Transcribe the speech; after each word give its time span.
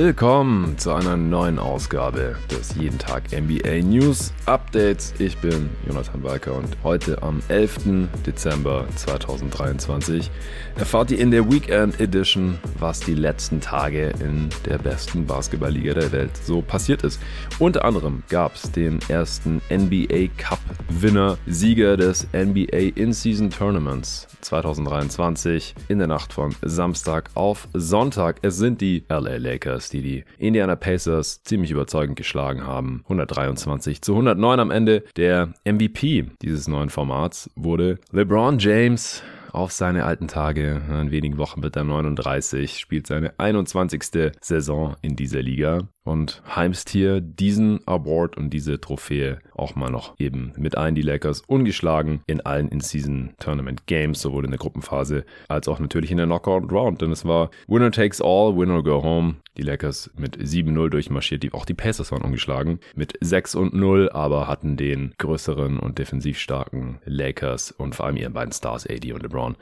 Willkommen 0.00 0.78
zu 0.78 0.92
einer 0.92 1.16
neuen 1.16 1.58
Ausgabe 1.58 2.36
des 2.52 2.76
Jeden 2.76 3.00
Tag 3.00 3.32
NBA 3.32 3.82
News 3.82 4.32
Updates. 4.46 5.12
Ich 5.18 5.36
bin 5.38 5.70
Jonathan 5.88 6.22
Walker 6.22 6.54
und 6.54 6.76
heute 6.84 7.20
am 7.20 7.42
11. 7.48 8.06
Dezember 8.24 8.86
2023 8.94 10.30
erfahrt 10.76 11.10
ihr 11.10 11.18
in 11.18 11.32
der 11.32 11.50
Weekend 11.50 11.98
Edition, 11.98 12.58
was 12.78 13.00
die 13.00 13.14
letzten 13.16 13.60
Tage 13.60 14.12
in 14.20 14.50
der 14.66 14.78
besten 14.78 15.26
Basketballliga 15.26 15.94
der 15.94 16.12
Welt 16.12 16.36
so 16.44 16.62
passiert 16.62 17.02
ist. 17.02 17.18
Unter 17.58 17.84
anderem 17.84 18.22
gab 18.28 18.54
es 18.54 18.70
den 18.70 19.00
ersten 19.08 19.60
NBA 19.68 20.28
Cup 20.36 20.60
Winner, 20.88 21.38
Sieger 21.48 21.96
des 21.96 22.28
NBA 22.32 22.92
In-Season 22.94 23.50
Tournaments 23.50 24.28
2023 24.42 25.74
in 25.88 25.98
der 25.98 26.06
Nacht 26.06 26.32
von 26.32 26.54
Samstag 26.62 27.30
auf 27.34 27.66
Sonntag. 27.74 28.36
Es 28.42 28.56
sind 28.56 28.80
die 28.80 29.02
LA 29.08 29.38
Lakers, 29.38 29.87
die 29.90 30.02
die 30.02 30.24
Indiana 30.38 30.76
Pacers 30.76 31.42
ziemlich 31.42 31.70
überzeugend 31.70 32.16
geschlagen 32.16 32.66
haben. 32.66 33.00
123 33.04 34.02
zu 34.02 34.12
109 34.12 34.60
am 34.60 34.70
Ende. 34.70 35.04
Der 35.16 35.54
MVP 35.64 36.26
dieses 36.42 36.68
neuen 36.68 36.90
Formats 36.90 37.50
wurde 37.56 37.98
LeBron 38.12 38.58
James 38.58 39.22
auf 39.52 39.72
seine 39.72 40.04
alten 40.04 40.28
Tage. 40.28 40.80
In 40.88 41.10
wenigen 41.10 41.38
Wochen 41.38 41.62
wird 41.62 41.76
er 41.76 41.84
39, 41.84 42.78
spielt 42.78 43.06
seine 43.06 43.38
21. 43.38 44.32
Saison 44.40 44.96
in 45.02 45.16
dieser 45.16 45.42
Liga 45.42 45.88
und 46.04 46.42
heimst 46.54 46.90
hier 46.90 47.20
diesen 47.20 47.86
Award 47.86 48.36
und 48.36 48.50
diese 48.50 48.80
Trophäe 48.80 49.38
auch 49.58 49.74
mal 49.74 49.90
noch 49.90 50.14
eben 50.18 50.52
mit 50.56 50.76
ein. 50.76 50.94
Die 50.94 51.02
Lakers 51.02 51.42
ungeschlagen 51.46 52.20
in 52.26 52.40
allen 52.40 52.68
In-Season-Tournament-Games, 52.68 54.20
sowohl 54.20 54.44
in 54.44 54.50
der 54.50 54.58
Gruppenphase 54.58 55.24
als 55.48 55.68
auch 55.68 55.78
natürlich 55.78 56.10
in 56.10 56.16
der 56.16 56.26
Knockout-Round. 56.26 57.00
Denn 57.00 57.12
es 57.12 57.24
war 57.24 57.50
Winner 57.66 57.90
takes 57.90 58.20
all, 58.20 58.56
Winner 58.56 58.82
go 58.82 59.02
home. 59.02 59.36
Die 59.56 59.62
Lakers 59.62 60.10
mit 60.16 60.38
7-0 60.38 60.88
durchmarschiert. 60.88 61.42
Die, 61.42 61.52
auch 61.52 61.64
die 61.64 61.74
Pacers 61.74 62.12
waren 62.12 62.22
ungeschlagen 62.22 62.78
mit 62.94 63.14
6 63.20 63.56
und 63.56 63.74
0, 63.74 64.08
aber 64.12 64.46
hatten 64.46 64.76
den 64.76 65.14
größeren 65.18 65.80
und 65.80 65.98
defensiv 65.98 66.38
starken 66.38 67.00
Lakers 67.04 67.72
und 67.72 67.96
vor 67.96 68.06
allem 68.06 68.16
ihren 68.16 68.32
beiden 68.32 68.52
Stars, 68.52 68.86
AD 68.88 69.12
und 69.12 69.22
LeBron, 69.22 69.56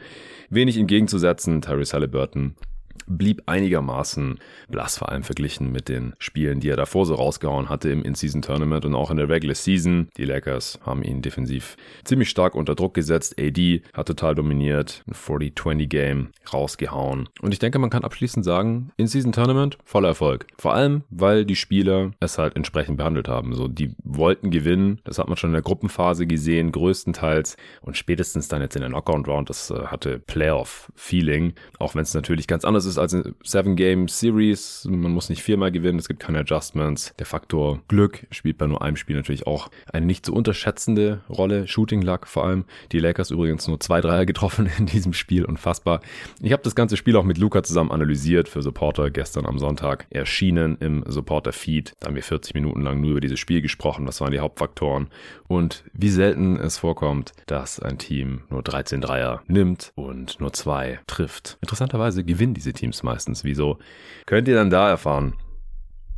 wenig 0.51 0.77
entgegenzusetzen. 0.77 1.63
Tyrese 1.63 1.95
Halliburton 1.95 2.57
blieb 3.06 3.42
einigermaßen 3.47 4.39
blass, 4.69 4.98
vor 4.98 5.11
allem 5.11 5.22
verglichen 5.22 5.72
mit 5.72 5.89
den 5.89 6.14
Spielen, 6.19 6.61
die 6.61 6.69
er 6.69 6.77
davor 6.77 7.06
so 7.06 7.14
rausgehauen 7.14 7.69
hatte 7.69 7.91
im 7.91 8.02
In-Season-Tournament 8.02 8.84
und 8.84 8.94
auch 8.94 9.11
in 9.11 9.16
der 9.16 9.28
Regular 9.28 9.55
Season. 9.55 10.08
Die 10.16 10.25
Lakers 10.25 10.78
haben 10.84 11.02
ihn 11.02 11.22
defensiv 11.22 11.77
ziemlich 12.05 12.30
stark 12.30 12.55
unter 12.55 12.74
Druck 12.74 12.94
gesetzt. 12.94 13.36
AD 13.39 13.83
hat 13.92 14.08
total 14.08 14.34
dominiert, 14.34 15.05
ein 15.06 15.14
40-20-Game 15.14 16.28
rausgehauen. 16.52 17.28
Und 17.41 17.52
ich 17.52 17.58
denke, 17.58 17.78
man 17.78 17.91
kann 17.91 18.05
abschließend 18.05 18.44
sagen, 18.44 18.91
In-Season-Tournament 18.97 19.78
voller 19.84 20.08
Erfolg. 20.08 20.47
Vor 20.58 20.74
allem, 20.74 21.02
weil 21.11 21.44
die 21.44 21.56
Spieler 21.56 22.12
es 22.20 22.39
halt 22.39 22.56
entsprechend 22.56 22.97
behandelt 22.97 23.28
haben. 23.28 23.55
So, 23.55 23.69
die 23.69 23.94
wollten 24.02 24.50
gewinnen. 24.50 25.00
Das 25.05 25.19
hat 25.19 25.28
man 25.28 25.36
schon 25.36 25.50
in 25.50 25.55
der 25.55 25.62
Gruppenphase 25.62 26.27
gesehen, 26.27 26.72
größtenteils. 26.72 27.56
Und 27.83 27.97
spätestens 27.97 28.48
dann 28.48 28.62
jetzt 28.62 28.77
in 28.77 28.83
der 28.83 28.91
Knockout-Round, 28.91 29.50
das 29.50 29.70
äh, 29.70 29.86
hatte 29.86 30.19
Playoff-Feeling. 30.19 31.55
Auch 31.78 31.94
wenn 31.94 32.02
es 32.02 32.14
natürlich 32.14 32.47
ganz 32.47 32.64
anders 32.64 32.86
ist 32.87 32.98
als 32.98 33.15
eine 33.15 33.34
Seven-Game-Series. 33.42 34.87
Man 34.91 35.12
muss 35.12 35.29
nicht 35.29 35.42
viermal 35.42 35.73
gewinnen, 35.73 35.98
es 35.98 36.09
gibt 36.09 36.20
keine 36.20 36.41
Adjustments. 36.41 37.15
Der 37.19 37.27
Faktor 37.27 37.81
Glück 37.89 38.27
spielt 38.31 38.59
bei 38.59 38.67
nur 38.67 38.83
einem 38.83 38.97
Spiel 38.97 39.17
natürlich 39.17 39.47
auch 39.47 39.69
eine 39.92 40.06
nicht 40.06 40.25
zu 40.25 40.34
unterschätzende 40.34 41.20
Rolle. 41.29 41.67
Shooting 41.67 42.03
Luck 42.03 42.27
vor 42.27 42.45
allem. 42.45 42.64
Die 42.92 42.98
Lakers 42.98 43.31
übrigens 43.31 43.69
nur 43.69 43.81
zwei 43.81 44.01
Dreier 44.01 44.27
getroffen 44.27 44.69
in 44.79 44.86
diesem 44.86 45.13
Spiel, 45.13 45.45
unfassbar. 45.45 46.01
Ich 46.41 46.52
habe 46.52 46.63
das 46.63 46.74
ganze 46.74 46.97
Spiel 46.97 47.17
auch 47.17 47.24
mit 47.24 47.39
Luca 47.39 47.63
zusammen 47.63 47.91
analysiert 47.91 48.48
für 48.48 48.63
Supporter 48.63 49.11
gestern 49.11 49.47
am 49.47 49.58
Sonntag. 49.58 50.07
Erschienen 50.11 50.77
im 50.80 51.05
Supporter-Feed. 51.07 51.95
Da 52.01 52.08
haben 52.08 52.14
wir 52.14 52.23
40 52.23 52.55
Minuten 52.55 52.83
lang 52.83 53.01
nur 53.01 53.13
über 53.13 53.20
dieses 53.20 53.39
Spiel 53.39 53.63
gesprochen. 53.63 54.07
Das 54.07 54.20
waren 54.20 54.33
die 54.33 54.41
Hauptfaktoren. 54.41 55.08
Und 55.48 55.85
wie 55.92 56.08
selten 56.08 56.57
es 56.57 56.79
vorkommt, 56.79 57.33
dass 57.47 57.80
ein 57.80 57.98
Team 57.98 58.42
nur 58.51 58.63
13 58.63 59.01
Dreier 59.01 59.42
nimmt 59.47 59.92
und 59.95 60.41
nur 60.41 60.53
zwei 60.53 61.01
trifft. 61.07 61.58
Interessanterweise 61.61 62.24
gewinnen 62.24 62.55
diese 62.55 62.73
Teams 62.77 63.03
meistens. 63.03 63.42
Wieso? 63.42 63.79
Könnt 64.27 64.47
ihr 64.47 64.55
dann 64.55 64.70
da 64.70 64.89
erfahren. 64.89 65.35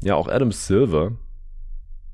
Ja, 0.02 0.14
auch 0.14 0.28
Adam 0.28 0.52
Silver 0.52 1.12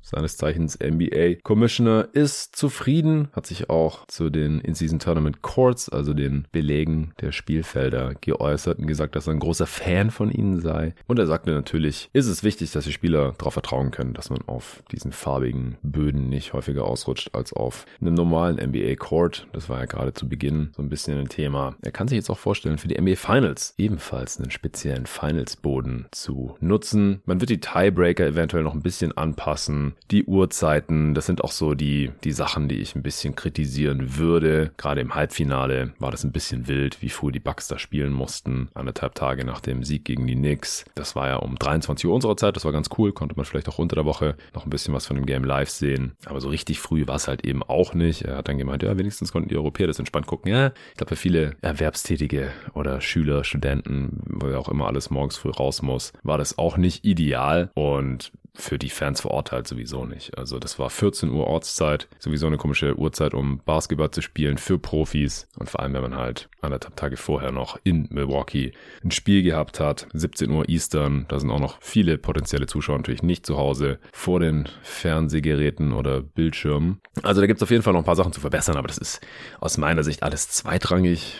seines 0.05 0.37
Zeichens 0.37 0.77
NBA 0.79 1.41
Commissioner, 1.43 2.07
ist 2.13 2.55
zufrieden, 2.55 3.29
hat 3.33 3.47
sich 3.47 3.69
auch 3.69 4.05
zu 4.07 4.29
den 4.29 4.59
In-Season 4.59 4.99
Tournament 4.99 5.41
Courts, 5.41 5.89
also 5.89 6.13
den 6.13 6.47
Belegen 6.51 7.13
der 7.21 7.31
Spielfelder, 7.31 8.13
geäußert 8.21 8.79
und 8.79 8.87
gesagt, 8.87 9.15
dass 9.15 9.27
er 9.27 9.33
ein 9.33 9.39
großer 9.39 9.65
Fan 9.65 10.11
von 10.11 10.31
ihnen 10.31 10.61
sei. 10.61 10.93
Und 11.07 11.19
er 11.19 11.25
sagte 11.25 11.51
natürlich, 11.51 12.09
ist 12.13 12.27
es 12.27 12.43
wichtig, 12.43 12.71
dass 12.71 12.85
die 12.85 12.93
Spieler 12.93 13.33
darauf 13.37 13.53
vertrauen 13.53 13.91
können, 13.91 14.13
dass 14.13 14.29
man 14.29 14.41
auf 14.45 14.83
diesen 14.91 15.11
farbigen 15.11 15.77
Böden 15.81 16.29
nicht 16.29 16.53
häufiger 16.53 16.85
ausrutscht 16.85 17.33
als 17.33 17.51
auf 17.53 17.85
einem 17.99 18.13
normalen 18.13 18.57
NBA 18.57 18.95
Court. 18.95 19.47
Das 19.53 19.69
war 19.69 19.79
ja 19.79 19.85
gerade 19.85 20.13
zu 20.13 20.29
Beginn 20.29 20.69
so 20.75 20.83
ein 20.83 20.89
bisschen 20.89 21.17
ein 21.17 21.29
Thema. 21.29 21.75
Er 21.81 21.91
kann 21.91 22.07
sich 22.07 22.17
jetzt 22.17 22.29
auch 22.29 22.37
vorstellen, 22.37 22.77
für 22.77 22.87
die 22.87 22.99
NBA 22.99 23.15
Finals 23.15 23.73
ebenfalls 23.77 24.39
einen 24.39 24.51
speziellen 24.51 25.07
Finals-Boden 25.07 26.07
zu 26.11 26.55
nutzen. 26.59 27.21
Man 27.25 27.39
wird 27.39 27.49
die 27.49 27.59
Tiebreaker 27.59 28.25
eventuell 28.25 28.63
noch 28.63 28.73
ein 28.73 28.83
bisschen 28.83 29.15
anpassen 29.17 29.94
die 30.11 30.25
Uhrzeiten, 30.25 31.15
das 31.15 31.25
sind 31.25 31.43
auch 31.43 31.51
so 31.51 31.73
die, 31.73 32.11
die 32.23 32.31
Sachen, 32.31 32.67
die 32.67 32.75
ich 32.75 32.95
ein 32.95 33.01
bisschen 33.01 33.35
kritisieren 33.35 34.17
würde. 34.17 34.71
Gerade 34.77 35.01
im 35.01 35.15
Halbfinale 35.15 35.93
war 35.99 36.11
das 36.11 36.23
ein 36.23 36.31
bisschen 36.31 36.67
wild, 36.67 37.01
wie 37.01 37.09
früh 37.09 37.31
die 37.31 37.39
Bucks 37.39 37.67
da 37.67 37.79
spielen 37.79 38.13
mussten. 38.13 38.69
Anderthalb 38.75 39.15
Tage 39.15 39.45
nach 39.45 39.61
dem 39.61 39.83
Sieg 39.83 40.05
gegen 40.05 40.27
die 40.27 40.35
Knicks. 40.35 40.85
Das 40.93 41.15
war 41.15 41.27
ja 41.27 41.35
um 41.37 41.55
23 41.55 42.05
Uhr 42.07 42.13
unserer 42.13 42.37
Zeit, 42.37 42.55
das 42.55 42.65
war 42.65 42.71
ganz 42.71 42.89
cool. 42.97 43.13
Konnte 43.13 43.35
man 43.35 43.45
vielleicht 43.45 43.67
auch 43.67 43.79
unter 43.79 43.95
der 43.95 44.05
Woche 44.05 44.35
noch 44.53 44.65
ein 44.65 44.69
bisschen 44.69 44.93
was 44.93 45.05
von 45.07 45.15
dem 45.15 45.25
Game 45.25 45.43
live 45.43 45.69
sehen. 45.69 46.13
Aber 46.25 46.39
so 46.39 46.49
richtig 46.49 46.79
früh 46.79 47.07
war 47.07 47.15
es 47.15 47.27
halt 47.27 47.43
eben 47.43 47.63
auch 47.63 47.93
nicht. 47.93 48.23
Er 48.23 48.37
hat 48.37 48.47
dann 48.47 48.57
gemeint, 48.57 48.83
ja, 48.83 48.97
wenigstens 48.97 49.31
konnten 49.31 49.49
die 49.49 49.57
Europäer 49.57 49.87
das 49.87 49.99
entspannt 49.99 50.27
gucken. 50.27 50.51
Ja, 50.51 50.67
ich 50.91 50.97
glaube, 50.97 51.09
für 51.09 51.21
viele 51.21 51.55
Erwerbstätige 51.61 52.51
oder 52.73 53.01
Schüler, 53.01 53.43
Studenten, 53.43 54.21
wo 54.27 54.49
ja 54.49 54.59
auch 54.59 54.69
immer 54.69 54.87
alles 54.87 55.09
morgens 55.09 55.37
früh 55.37 55.49
raus 55.49 55.81
muss, 55.81 56.13
war 56.23 56.37
das 56.37 56.57
auch 56.57 56.77
nicht 56.77 57.05
ideal. 57.05 57.71
Und 57.73 58.31
für 58.57 58.79
die 58.79 58.89
Fans 58.89 59.21
vor 59.21 59.31
Ort 59.31 59.51
halt 59.51 59.67
sowieso 59.67 59.84
nicht. 60.05 60.37
Also 60.37 60.59
das 60.59 60.79
war 60.79 60.89
14 60.89 61.29
Uhr 61.29 61.47
Ortszeit, 61.47 62.07
sowieso 62.19 62.47
eine 62.47 62.57
komische 62.57 62.97
Uhrzeit, 62.97 63.33
um 63.33 63.59
Basketball 63.65 64.11
zu 64.11 64.21
spielen 64.21 64.57
für 64.57 64.77
Profis 64.79 65.47
und 65.57 65.69
vor 65.69 65.81
allem, 65.81 65.93
wenn 65.93 66.01
man 66.01 66.15
halt 66.15 66.49
anderthalb 66.61 66.95
Tage 66.95 67.17
vorher 67.17 67.51
noch 67.51 67.79
in 67.83 68.07
Milwaukee 68.09 68.73
ein 69.03 69.11
Spiel 69.11 69.43
gehabt 69.43 69.79
hat, 69.79 70.07
17 70.13 70.49
Uhr 70.49 70.67
Eastern, 70.67 71.25
da 71.27 71.39
sind 71.39 71.51
auch 71.51 71.59
noch 71.59 71.77
viele 71.81 72.17
potenzielle 72.17 72.67
Zuschauer 72.67 72.97
natürlich 72.97 73.23
nicht 73.23 73.45
zu 73.45 73.57
Hause 73.57 73.99
vor 74.11 74.39
den 74.39 74.67
Fernsehgeräten 74.81 75.93
oder 75.93 76.21
Bildschirmen. 76.21 76.99
Also 77.23 77.41
da 77.41 77.47
gibt 77.47 77.59
es 77.59 77.63
auf 77.63 77.71
jeden 77.71 77.83
Fall 77.83 77.93
noch 77.93 78.01
ein 78.01 78.05
paar 78.05 78.15
Sachen 78.15 78.33
zu 78.33 78.41
verbessern, 78.41 78.77
aber 78.77 78.87
das 78.87 78.97
ist 78.97 79.21
aus 79.59 79.77
meiner 79.77 80.03
Sicht 80.03 80.23
alles 80.23 80.49
zweitrangig 80.49 81.35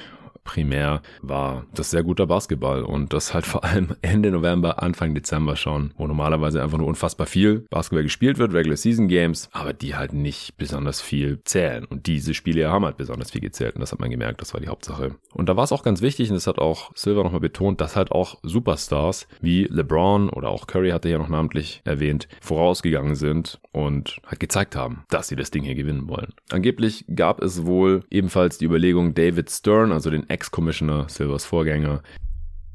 primär 0.46 1.02
war 1.22 1.66
das 1.74 1.92
sehr 1.92 2.04
guter 2.04 2.26
Basketball 2.26 2.84
und 2.84 3.12
das 3.12 3.34
halt 3.34 3.46
vor 3.46 3.66
allem 3.66 3.96
Ende 4.02 4.32
November, 4.32 4.82
Anfang 4.82 5.14
Dezember 5.14 5.58
schon, 5.58 5.94
wo 5.98 6.08
normalerweise 6.08 6.64
einfach 6.64 6.78
nur 6.78 6.88
unfassbar 6.88 7.28
viel 7.28 7.66
Basketball 7.70 8.04
gespielt 8.04 8.38
wird, 8.38 8.54
Regular 8.54 8.78
Season 8.78 9.10
Games, 9.10 9.50
aber 9.52 9.74
die 9.74 9.96
halt 9.96 10.14
nicht 10.14 10.56
besonders 10.58 11.02
viel 11.02 11.42
zählen. 11.44 11.84
Und 11.84 12.08
diese 12.08 12.34
Spiele 12.34 12.70
haben 12.70 12.86
halt 12.86 12.98
besonders 12.98 13.32
viel 13.32 13.42
gezählt 13.42 13.76
und 13.76 13.82
das 13.82 13.92
hat 13.92 14.00
man 14.00 14.12
gemerkt, 14.12 14.40
das 14.40 14.54
war 14.54 14.62
die 14.62 14.70
Hauptsache. 14.70 15.16
Und 15.34 15.50
da 15.50 15.58
war 15.58 15.66
es 15.66 15.72
auch 15.72 15.84
ganz 15.84 16.02
wichtig 16.02 16.30
und 16.30 16.36
das 16.36 16.48
hat 16.48 16.60
auch 16.60 16.92
Silver 16.96 17.24
nochmal 17.24 17.42
betont, 17.42 17.82
dass 17.82 17.96
halt 17.96 18.12
auch 18.12 18.38
Superstars 18.44 19.28
wie 19.42 19.64
LeBron 19.64 20.30
oder 20.30 20.50
auch 20.50 20.68
Curry 20.68 20.92
hatte 20.92 21.10
ja 21.10 21.18
noch 21.18 21.30
namentlich 21.30 21.82
erwähnt, 21.84 22.28
vorausgegangen 22.40 23.16
sind 23.16 23.59
und 23.72 24.22
halt 24.28 24.40
gezeigt 24.40 24.76
haben, 24.76 25.03
dass 25.09 25.28
sie 25.28 25.36
das 25.36 25.52
Ding 25.52 25.64
hier 25.64 25.76
gewinnen 25.76 26.08
wollen. 26.08 26.34
Angeblich 26.52 27.06
gab 27.14 27.41
es 27.41 27.66
wohl 27.66 28.03
ebenfalls 28.12 28.58
die 28.58 28.66
Überlegung, 28.66 29.14
David 29.16 29.50
Stern, 29.50 29.91
also 29.91 30.09
den 30.09 30.30
Ex-Commissioner, 30.35 31.08
Silvers 31.08 31.46
Vorgänger, 31.46 32.03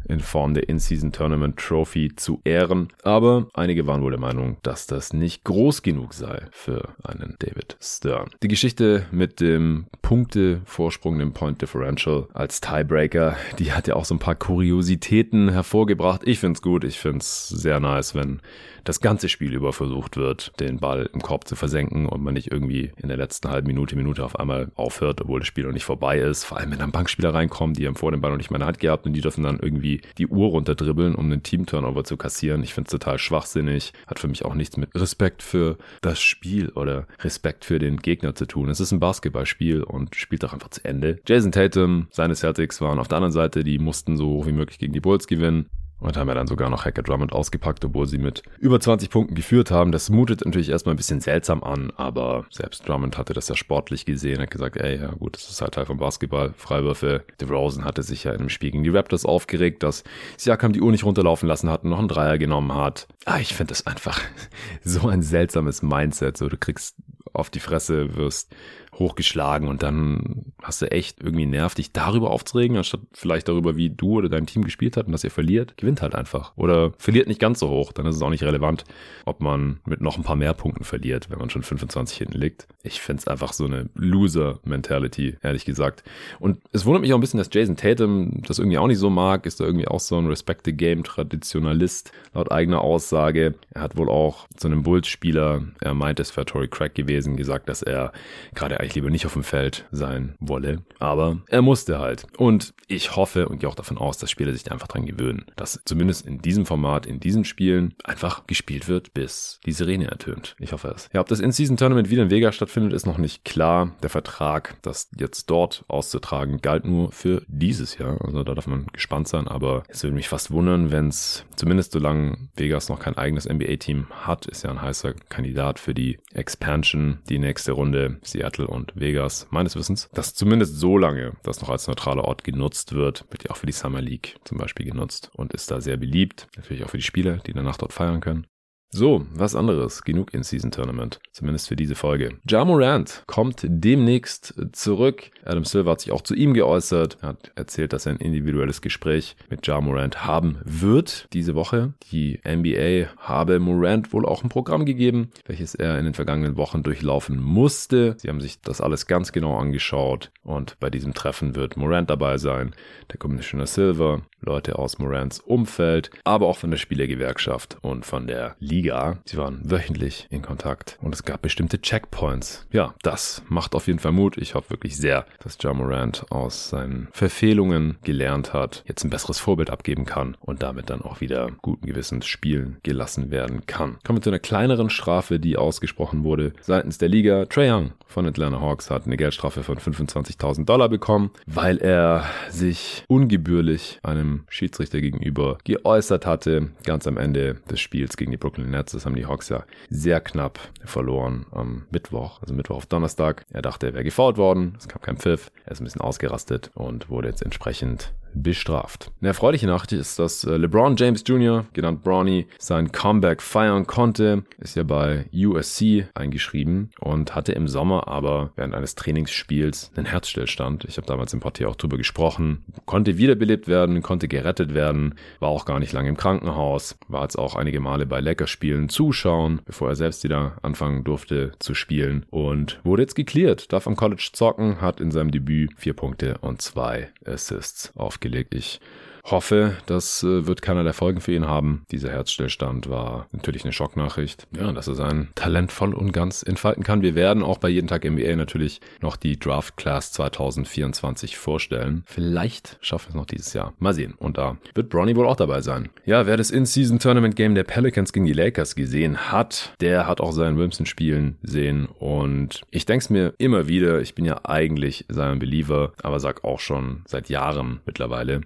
in 0.09 0.21
Form 0.21 0.55
der 0.55 0.69
In-Season 0.69 1.13
Tournament 1.13 1.57
Trophy 1.57 2.15
zu 2.17 2.41
ehren. 2.45 2.89
Aber 3.03 3.49
einige 3.55 3.87
waren 3.87 4.03
wohl 4.03 4.11
der 4.11 4.21
Meinung, 4.21 4.57
dass 4.63 4.87
das 4.87 5.13
nicht 5.13 5.45
groß 5.45 5.83
genug 5.83 6.15
sei 6.15 6.43
für 6.51 6.95
einen 7.03 7.37
David 7.39 7.77
Stern. 7.81 8.31
Die 8.43 8.49
Geschichte 8.49 9.07
mit 9.11 9.41
dem 9.41 9.87
Punktevorsprung, 10.03 11.19
dem 11.19 11.33
Point 11.33 11.63
Differential 11.63 12.27
als 12.33 12.61
Tiebreaker, 12.61 13.37
die 13.59 13.73
hat 13.73 13.89
ja 13.89 13.95
auch 13.95 14.05
so 14.05 14.15
ein 14.15 14.19
paar 14.19 14.35
Kuriositäten 14.35 15.51
hervorgebracht. 15.51 16.23
Ich 16.25 16.39
find's 16.39 16.63
gut, 16.63 16.85
ich 16.85 16.99
find's 16.99 17.49
sehr 17.49 17.81
nice, 17.81 18.15
wenn 18.15 18.41
das 18.85 19.01
ganze 19.01 19.29
Spiel 19.29 19.55
über 19.55 19.73
versucht 19.73 20.17
wird, 20.17 20.53
den 20.59 20.79
Ball 20.79 21.09
im 21.13 21.21
Korb 21.21 21.47
zu 21.47 21.57
versenken 21.57 22.07
und 22.07 22.23
man 22.23 22.35
nicht 22.35 22.51
irgendwie 22.51 22.93
in 22.97 23.09
der 23.09 23.17
letzten 23.17 23.51
halben 23.51 23.67
Minute, 23.67 23.97
Minute 23.97 24.25
auf 24.25 24.39
einmal 24.39 24.73
aufhört, 24.75 25.21
obwohl 25.21 25.41
das 25.41 25.47
Spiel 25.47 25.65
noch 25.65 25.73
nicht 25.73 25.85
vorbei 25.85 26.19
ist. 26.19 26.45
Vor 26.45 26.59
allem, 26.59 26.71
wenn 26.71 26.79
dann 26.79 26.93
Bankspieler 26.93 27.35
reinkommen, 27.35 27.75
die 27.75 27.87
haben 27.87 27.95
vor 27.95 28.11
dem 28.11 28.21
Ball 28.21 28.31
noch 28.31 28.39
nicht 28.39 28.51
mal 28.51 28.57
eine 28.57 28.67
Hand 28.67 28.81
gehabt 28.81 29.07
und 29.07 29.13
die 29.13 29.21
dürfen 29.21 29.45
dann 29.45 29.59
irgendwie 29.61 29.90
die 30.19 30.27
Uhr 30.27 30.49
runterdribbeln, 30.49 31.15
um 31.15 31.27
einen 31.27 31.43
Team-Turnover 31.43 32.05
zu 32.05 32.17
kassieren. 32.17 32.63
Ich 32.63 32.75
finde 32.75 32.89
es 32.89 32.93
total 32.93 33.19
schwachsinnig. 33.19 33.93
Hat 34.07 34.19
für 34.19 34.29
mich 34.29 34.45
auch 34.45 34.55
nichts 34.55 34.77
mit 34.77 34.95
Respekt 34.95 35.43
für 35.43 35.79
das 36.03 36.21
Spiel 36.21 36.71
oder 36.71 37.07
Respekt 37.21 37.65
für 37.65 37.79
den 37.79 37.97
Gegner 37.99 38.35
zu 38.35 38.47
tun. 38.47 38.69
Es 38.69 38.81
ist 38.81 38.93
ein 38.93 39.01
Basketballspiel 39.01 39.83
und 39.83 40.15
spielt 40.17 40.43
doch 40.43 40.53
einfach 40.53 40.71
zu 40.71 40.85
Ende. 40.85 41.19
Jason 41.27 41.53
Tatum, 41.53 42.09
seine 42.11 42.35
Celtics 42.35 42.81
waren 42.81 42.99
auf 42.99 43.09
der 43.09 43.17
anderen 43.17 43.33
Seite, 43.33 43.65
die 43.65 43.79
mussten 43.79 44.17
so 44.17 44.29
hoch 44.29 44.47
wie 44.47 44.53
möglich 44.53 44.79
gegen 44.79 44.93
die 44.93 45.01
Bulls 45.01 45.27
gewinnen. 45.27 45.69
Und 46.01 46.17
haben 46.17 46.29
ja 46.29 46.35
dann 46.35 46.47
sogar 46.47 46.71
noch 46.71 46.85
Hacker 46.85 47.03
Drummond 47.03 47.33
ausgepackt, 47.33 47.85
obwohl 47.85 48.07
sie 48.07 48.19
mit 48.19 48.43
über 48.59 48.81
20 48.81 49.11
Punkten 49.11 49.35
geführt 49.35 49.71
haben. 49.71 49.93
Das 49.93 50.11
mutet 50.11 50.45
natürlich 50.45 50.71
erstmal 50.71 50.95
ein 50.95 50.97
bisschen 50.97 51.21
seltsam 51.21 51.63
an, 51.63 51.93
aber 51.97 52.47
selbst 52.51 52.89
Drummond 52.89 53.19
hatte 53.19 53.35
das 53.35 53.49
ja 53.49 53.57
sportlich 53.57 54.07
gesehen, 54.07 54.41
hat 54.41 54.51
gesagt, 54.51 54.77
ey, 54.77 55.01
ja 55.01 55.09
gut, 55.09 55.37
das 55.37 55.49
ist 55.49 55.61
halt 55.61 55.75
Teil 55.75 55.87
vom 55.87 55.99
Basketball, 55.99 56.53
Freiwürfe. 56.57 57.25
DeRozan 57.41 57.85
hatte 57.85 58.03
sich 58.03 58.25
ja 58.25 58.33
in 58.33 58.41
einem 58.41 58.49
Spiel 58.49 58.71
gegen 58.71 58.85
die 58.85 58.91
Raptors 58.91 59.25
aufgeregt, 59.25 59.83
dass 59.83 60.05
Siakam 60.37 60.73
die 60.73 60.81
Uhr 60.81 60.91
nicht 60.91 61.05
runterlaufen 61.05 61.49
lassen 61.49 61.71
hat 61.71 61.85
und 61.85 61.91
noch 61.91 61.99
einen 61.99 62.09
Dreier 62.09 62.39
genommen 62.39 62.75
hat. 62.75 63.07
Ah, 63.27 63.39
ich 63.39 63.55
finde 63.55 63.73
das 63.73 63.87
einfach 63.87 64.21
so 64.83 65.09
ein 65.09 65.23
seltsames 65.23 65.83
Mindset. 65.83 66.37
So, 66.37 66.49
du 66.49 66.57
kriegst 66.57 66.97
auf 67.33 67.51
die 67.51 67.61
Fresse, 67.61 68.17
wirst 68.17 68.55
hochgeschlagen 68.99 69.69
und 69.69 69.83
dann 69.83 70.53
hast 70.63 70.83
du 70.83 70.91
echt 70.91 71.23
irgendwie 71.23 71.47
nervt, 71.47 71.79
dich 71.79 71.93
darüber 71.93 72.31
aufzuregen, 72.31 72.77
anstatt 72.77 73.01
vielleicht 73.13 73.49
darüber, 73.49 73.77
wie 73.77 73.91
du 73.91 74.19
oder 74.19 74.29
dein 74.29 74.47
Team 74.47 74.63
gespielt 74.63 74.97
hat 74.97 75.07
und 75.07 75.13
dass 75.13 75.25
ihr 75.25 75.31
verliert, 75.31 75.77
gewinnt 75.77 76.03
halt 76.03 76.15
einfach. 76.15 76.53
Oder 76.57 76.93
verliert 76.99 77.29
nicht 77.29 77.41
ganz 77.41 77.61
so 77.61 77.69
hoch, 77.69 77.93
dann 77.93 78.07
ist 78.07 78.17
es 78.17 78.23
auch 78.23 78.31
nicht 78.31 78.43
relevant, 78.43 78.85
ob 79.25 79.41
man 79.41 79.81
mit 79.87 80.01
noch 80.01 80.17
ein 80.17 80.25
paar 80.25 80.37
mehr 80.37 80.55
Punkten 80.55 80.85
verliert, 80.85 81.31
wenn 81.31 81.39
man 81.39 81.51
schon 81.51 81.63
25 81.63 82.19
hinten 82.19 82.39
liegt. 82.39 82.67
Ich 82.83 83.01
finde 83.01 83.21
es 83.21 83.29
einfach 83.29 83.53
so 83.53 83.65
eine 83.65 83.89
Loser-Mentality, 83.95 85.37
ehrlich 85.43 85.65
gesagt. 85.65 86.03
Und 86.39 86.59
es 86.73 86.85
wundert 86.85 87.03
mich 87.03 87.13
auch 87.13 87.19
ein 87.19 87.21
bisschen, 87.21 87.39
dass 87.39 87.51
Jason 87.53 87.77
Tatum 87.77 88.43
das 88.47 88.59
irgendwie 88.59 88.79
auch 88.79 88.87
nicht 88.87 88.99
so 88.99 89.09
mag, 89.09 89.47
ist 89.47 89.61
da 89.61 89.65
irgendwie 89.65 89.89
auch 89.89 90.01
so 90.01 90.19
ein 90.19 90.27
Respect 90.27 90.67
the 90.67 90.73
Game-Traditionalist, 90.73 92.13
laut 92.35 92.51
eigener 92.51 92.81
Aussage. 92.81 93.55
Er 93.73 93.83
hat 93.83 93.97
wohl 93.97 94.11
auch 94.11 94.49
zu 94.57 94.69
einem 94.69 94.83
Bulls-Spieler, 94.83 95.63
er 95.81 95.95
meint, 95.95 96.21
es 96.21 96.37
wäre 96.37 96.47
Tory 96.47 96.69
Craig 96.69 96.95
gewesen, 96.95 97.37
gesagt, 97.37 97.69
dass 97.69 97.83
er 97.83 98.13
gerade 98.55 98.80
eigentlich 98.81 98.95
lieber 98.95 99.11
nicht 99.11 99.27
auf 99.27 99.35
dem 99.35 99.45
Feld 99.45 99.87
sein 99.91 100.35
wolle. 100.41 100.83
Aber 100.99 101.41
er 101.47 101.63
musste 101.63 101.99
halt. 101.99 102.27
Und 102.37 102.75
ich 102.89 103.17
hoffe 103.17 103.49
und 103.49 103.61
gehe 103.61 103.69
auch 103.69 103.75
davon 103.75 103.99
aus, 103.99 104.19
dass 104.19 104.31
Spieler 104.31 104.53
sich 104.53 104.71
einfach 104.71 104.89
dran 104.89 105.07
gewöhnen, 105.07 105.45
dass 105.57 105.81
zumindest 105.85 106.27
in 106.27 106.39
diesem 106.39 106.67
Format, 106.67 107.07
in 107.07 107.21
diesen 107.21 107.45
Spielen 107.45 107.95
einfach 108.05 108.47
gespielt 108.47 108.89
wird, 108.89 109.15
bis 109.15 109.61
die 109.67 109.73
Sirene 109.73 110.09
ertönt. 110.09 110.57
Ich 110.59 110.73
hoffe 110.73 110.89
es. 110.89 111.09
Ja, 111.13 111.21
ob 111.21 111.29
das 111.29 111.41
In-Season-Tournament 111.41 112.11
wieder 112.11 112.23
in 112.23 112.31
Vega 112.31 112.53
stattfindet, 112.53 112.93
ist 112.93 113.07
noch 113.07 113.19
nicht 113.19 113.45
klar. 113.45 113.95
Der 114.03 114.11
Vertrag, 114.11 114.77
das 114.83 115.11
jetzt 115.17 115.51
dort 115.51 115.85
auszutragen, 115.89 116.61
galt 116.61 116.85
nur 116.85 117.13
für 117.13 117.43
dieses 117.47 117.99
Jahr. 117.99 118.21
Also 118.25 118.43
da 118.43 118.55
darf 118.55 118.67
man 118.67 118.87
gespannt 118.93 119.29
sein. 119.29 119.47
Aber 119.49 119.83
es 119.89 120.03
würde 120.03 120.15
mich 120.15 120.29
fast 120.29 120.51
wundern, 120.51 120.91
wenn 120.91 121.09
es 121.09 121.45
zumindest 121.57 121.93
solange 121.93 122.39
Vegas 122.57 122.89
noch 122.89 122.99
kein 122.99 123.17
eigenes 123.17 123.49
NBA-Team 123.49 124.07
hat, 124.11 124.47
ist 124.47 124.65
ja 124.65 124.71
ein 124.71 124.83
heißer 124.83 125.15
Kandidat 125.29 125.79
für 125.79 125.95
die 125.95 126.19
Expansion, 126.33 127.19
die 127.29 127.39
nächste 127.39 127.73
Runde 127.73 128.19
Seattle 128.23 128.70
und 128.71 128.93
Vegas, 128.95 129.47
meines 129.51 129.77
Wissens, 129.77 130.09
dass 130.13 130.35
zumindest 130.35 130.77
so 130.77 130.97
lange 130.97 131.33
das 131.43 131.61
noch 131.61 131.69
als 131.69 131.87
neutraler 131.87 132.25
Ort 132.25 132.45
genutzt 132.45 132.93
wird, 132.93 133.27
wird 133.31 133.45
ja 133.45 133.51
auch 133.51 133.57
für 133.57 133.67
die 133.67 133.73
Summer 133.73 134.01
League 134.01 134.37
zum 134.45 134.59
Beispiel 134.59 134.87
genutzt 134.87 135.31
und 135.35 135.53
ist 135.53 135.71
da 135.71 135.81
sehr 135.81 135.97
beliebt. 135.97 136.49
Natürlich 136.57 136.85
auch 136.85 136.91
für 136.91 136.99
die 136.99 137.03
Spieler, 137.03 137.39
die 137.39 137.53
danach 137.53 137.77
dort 137.77 137.93
feiern 137.93 138.21
können. 138.21 138.47
So, 138.93 139.25
was 139.33 139.55
anderes. 139.55 140.03
Genug 140.03 140.35
in-Season 140.35 140.73
Tournament. 140.73 141.21
Zumindest 141.31 141.69
für 141.69 141.77
diese 141.77 141.95
Folge. 141.95 142.31
Ja 142.49 142.65
Morant 142.65 143.23
kommt 143.29 143.65
demnächst 143.65 144.55
zurück. 144.73 145.31
Adam 145.45 145.65
Silver 145.65 145.93
hat 145.93 146.01
sich 146.01 146.11
auch 146.11 146.23
zu 146.23 146.35
ihm 146.35 146.55
geäußert. 146.55 147.19
Er 147.23 147.29
hat 147.29 147.53
erzählt, 147.55 147.93
dass 147.93 148.07
er 148.07 148.15
ein 148.15 148.19
individuelles 148.19 148.81
Gespräch 148.81 149.37
mit 149.49 149.65
Ja 149.65 149.81
Morant 149.81 150.27
haben 150.27 150.59
wird 150.65 151.29
diese 151.33 151.55
Woche. 151.55 151.95
Die 152.11 152.41
NBA 152.45 153.17
habe 153.17 153.61
Morant 153.61 154.13
wohl 154.13 154.27
auch 154.27 154.43
ein 154.43 154.49
Programm 154.49 154.85
gegeben, 154.85 155.31
welches 155.47 155.77
er 155.77 155.97
in 155.97 156.05
den 156.05 156.15
vergangenen 156.15 156.57
Wochen 156.57 156.83
durchlaufen 156.83 157.41
musste. 157.41 158.17
Sie 158.19 158.29
haben 158.29 158.41
sich 158.41 158.61
das 158.61 158.81
alles 158.81 159.07
ganz 159.07 159.31
genau 159.31 159.57
angeschaut 159.57 160.33
und 160.43 160.81
bei 160.81 160.91
diesem 160.91 161.15
Treffen 161.15 161.55
wird 161.55 161.77
Morant 161.77 162.11
dabei 162.11 162.39
sein, 162.39 162.75
der 163.09 163.19
Commissioner 163.19 163.67
Silver, 163.67 164.23
Leute 164.41 164.79
aus 164.79 164.99
Morants 164.99 165.41
Umfeld, 165.41 166.11
aber 166.25 166.47
auch 166.47 166.57
von 166.57 166.71
der 166.71 166.79
Spielergewerkschaft 166.79 167.79
und 167.83 168.07
von 168.07 168.27
der 168.27 168.57
Liga. 168.59 169.19
Sie 169.25 169.37
waren 169.37 169.61
wöchentlich 169.65 170.27
in 170.31 170.43
Kontakt 170.43 170.99
und 171.01 171.15
es 171.15 171.25
gab 171.25 171.43
bestimmte 171.43 171.81
Checkpoints. 171.81 172.67
Ja, 172.73 172.95
das 173.03 173.43
macht 173.49 173.75
auf 173.75 173.87
jeden 173.87 173.99
Fall 173.99 174.13
Mut. 174.13 174.39
Ich 174.39 174.55
hoffe 174.55 174.71
wirklich 174.71 174.97
sehr, 174.97 175.27
dass 175.43 175.59
Ja 175.61 175.73
Morant 175.73 176.25
aus 176.31 176.71
seinen 176.71 177.09
Verfehlungen 177.13 177.99
gelernt 178.03 178.53
hat, 178.53 178.83
jetzt 178.87 179.05
ein 179.05 179.11
besseres 179.11 179.39
Vorbild 179.39 179.71
abgeben 179.71 180.05
kann 180.05 180.37
und 180.41 180.63
damit 180.63 180.91
dann 180.91 181.03
auch 181.03 181.21
wieder 181.21 181.51
guten 181.63 181.87
Gewissens 181.87 182.27
spielen 182.27 182.79
gelassen 182.83 183.31
werden 183.31 183.67
kann. 183.67 183.99
Kommen 184.05 184.19
wir 184.19 184.23
zu 184.23 184.31
einer 184.31 184.39
kleineren 184.39 184.91
Strafe, 184.91 185.39
die 185.39 185.57
ausgesprochen 185.57 186.25
wurde 186.25 186.53
seitens 186.61 186.99
der 186.99 187.09
Liga. 187.09 187.47
Trae 187.47 187.71
Young 187.71 187.93
von 188.07 188.27
Atlanta 188.27 188.61
Hawks 188.61 188.91
hat 188.91 189.07
eine 189.07 189.17
Geldstrafe 189.17 189.63
von 189.63 189.79
25.000 189.79 190.65
Dollar 190.65 190.89
bekommen, 190.89 191.31
weil 191.47 191.79
er 191.79 192.25
sich 192.49 193.05
ungebührlich 193.09 193.99
einem 194.03 194.30
Schiedsrichter 194.49 195.01
gegenüber 195.01 195.59
geäußert 195.65 196.27
hatte. 196.27 196.71
Ganz 196.85 197.07
am 197.07 197.17
Ende 197.17 197.55
des 197.71 197.81
Spiels 197.81 198.17
gegen 198.17 198.31
die 198.31 198.37
Brooklyn 198.37 198.71
Nets, 198.71 198.93
das 198.93 199.07
haben 199.07 199.15
die 199.15 199.27
Hawks 199.27 199.49
ja 199.49 199.65
sehr 199.89 200.21
knapp 200.21 200.59
verloren 200.85 201.47
am 201.53 201.87
Mittwoch, 201.91 202.41
also 202.41 202.55
Mittwoch 202.55 202.77
auf 202.77 202.87
Donnerstag. 202.87 203.45
Er 203.51 203.63
dachte, 203.63 203.89
er 203.89 203.95
wäre 203.95 204.05
gefault 204.05 204.37
worden, 204.37 204.75
es 204.79 204.89
gab 204.89 205.03
kein 205.03 205.17
Pfiff, 205.17 205.51
er 205.65 205.73
ist 205.73 205.81
ein 205.81 205.85
bisschen 205.85 206.01
ausgerastet 206.01 206.71
und 206.75 207.11
wurde 207.11 207.29
jetzt 207.29 207.43
entsprechend 207.43 208.13
bestraft. 208.35 209.11
Eine 209.21 209.29
erfreuliche 209.29 209.67
Nachricht 209.67 209.93
ist, 209.93 210.19
dass 210.19 210.45
äh, 210.45 210.57
LeBron 210.57 210.97
James 210.97 211.25
Jr., 211.27 211.67
genannt 211.73 212.03
Bronny, 212.03 212.47
sein 212.59 212.93
Comeback 212.93 213.43
feiern 213.43 213.87
konnte. 213.87 214.45
Ist 214.59 214.77
ja 214.77 214.83
bei 214.83 215.27
USC 215.35 216.07
eingeschrieben 216.15 216.91
und 217.01 217.35
hatte 217.35 217.53
im 217.53 217.69
Sommer 217.69 218.09
aber 218.09 218.53
während 218.57 218.75
eines 218.75 218.95
Trainingsspiels 218.95 219.91
einen 219.97 220.07
Herzstillstand. 220.07 220.85
Ich 220.85 220.97
habe 220.97 221.07
damals 221.07 221.33
im 221.33 221.41
Portier 221.41 221.69
auch 221.69 221.77
drüber 221.77 221.97
gesprochen. 221.97 222.65
Konnte 222.87 223.19
wiederbelebt 223.19 223.69
werden, 223.69 224.03
konnte 224.03 224.29
gerettet 224.29 224.75
werden, 224.75 225.15
war 225.39 225.49
auch 225.49 225.65
gar 225.65 225.79
nicht 225.79 225.93
lange 225.93 226.09
im 226.09 226.17
Krankenhaus, 226.17 226.99
war 227.09 227.23
jetzt 227.23 227.39
auch 227.39 227.55
einige 227.55 227.81
Male 227.81 228.07
bei 228.07 228.21
Lakers-Spielen 228.21 228.89
zuschauen, 228.89 229.61
bevor 229.65 229.89
er 229.89 229.97
selbst 229.97 230.25
wieder 230.25 230.59
anfangen 230.63 231.05
durfte 231.05 231.53
zu 231.59 231.75
spielen 231.75 232.27
und 232.31 232.81
wurde 232.85 233.03
jetzt 233.03 233.15
geklärt, 233.15 233.73
darf 233.73 233.87
am 233.87 233.97
College 233.97 234.31
zocken, 234.33 234.81
hat 234.81 235.01
in 235.01 235.11
seinem 235.11 235.31
Debüt 235.31 235.73
vier 235.77 235.95
Punkte 235.95 236.39
und 236.41 236.63
zwei 236.63 237.11
Assists 237.25 237.93
auf 237.97 238.20
aufgelegt. 238.21 238.55
Ich 238.55 238.81
hoffe, 239.25 239.77
das 239.87 240.23
äh, 240.23 240.47
wird 240.47 240.63
keiner 240.63 240.85
der 240.85 240.95
Folgen 240.95 241.21
für 241.21 241.33
ihn 241.33 241.47
haben. 241.47 241.85
Dieser 241.91 242.11
Herzstillstand 242.11 242.89
war 242.89 243.29
natürlich 243.33 243.65
eine 243.65 243.73
Schocknachricht. 243.73 244.47
Ja, 244.57 244.73
dass 244.73 244.89
er 244.89 244.95
sein 244.95 245.29
Talent 245.35 245.73
voll 245.73 245.95
und 245.95 246.13
ganz 246.13 246.43
entfalten 246.43 246.85
kann. 246.85 247.03
Wir 247.03 247.15
werden 247.15 247.43
auch 247.43 247.59
bei 247.59 247.69
Jeden 247.69 247.89
Tag 247.89 248.05
NBA 248.05 248.37
natürlich 248.37 248.81
noch 249.01 249.17
die 249.17 249.39
Draft 249.39 249.77
Class 249.77 250.13
2024 250.13 251.37
vorstellen. 251.37 252.03
Vielleicht 252.07 252.79
schaffen 252.81 253.07
wir 253.07 253.11
es 253.11 253.15
noch 253.17 253.27
dieses 253.27 253.53
Jahr. 253.53 253.75
Mal 253.79 253.95
sehen. 253.95 254.15
Und 254.19 254.39
da 254.39 254.57
wird 254.75 254.89
Bronny 254.89 255.17
wohl 255.17 255.27
auch 255.27 255.37
dabei 255.37 255.61
sein. 255.61 255.91
Ja, 256.05 256.27
wer 256.27 256.37
das 256.37 256.51
In-Season-Tournament-Game 256.51 257.55
der 257.55 257.65
Pelicans 257.65 258.13
gegen 258.13 258.27
die 258.27 258.33
Lakers 258.33 258.75
gesehen 258.75 259.31
hat, 259.33 259.75
der 259.81 260.07
hat 260.07 260.21
auch 260.21 260.33
seinen 260.33 260.59
Wilson 260.59 260.87
spielen 260.87 261.39
sehen. 261.43 261.87
Und 261.87 262.63
ich 262.71 262.87
denke 262.87 263.03
es 263.03 263.11
mir 263.11 263.35
immer 263.39 263.69
wieder, 263.69 264.01
ich 264.01 264.15
bin 264.15 264.25
ja 264.25 264.45
eigentlich 264.45 265.05
sein 265.09 265.39
Believer, 265.39 265.93
aber 266.03 266.21
sag 266.21 266.45
auch 266.45 266.61
schon 266.61 267.03
seit 267.07 267.29
Jahren 267.29 267.81
mittlerweile, 267.87 268.43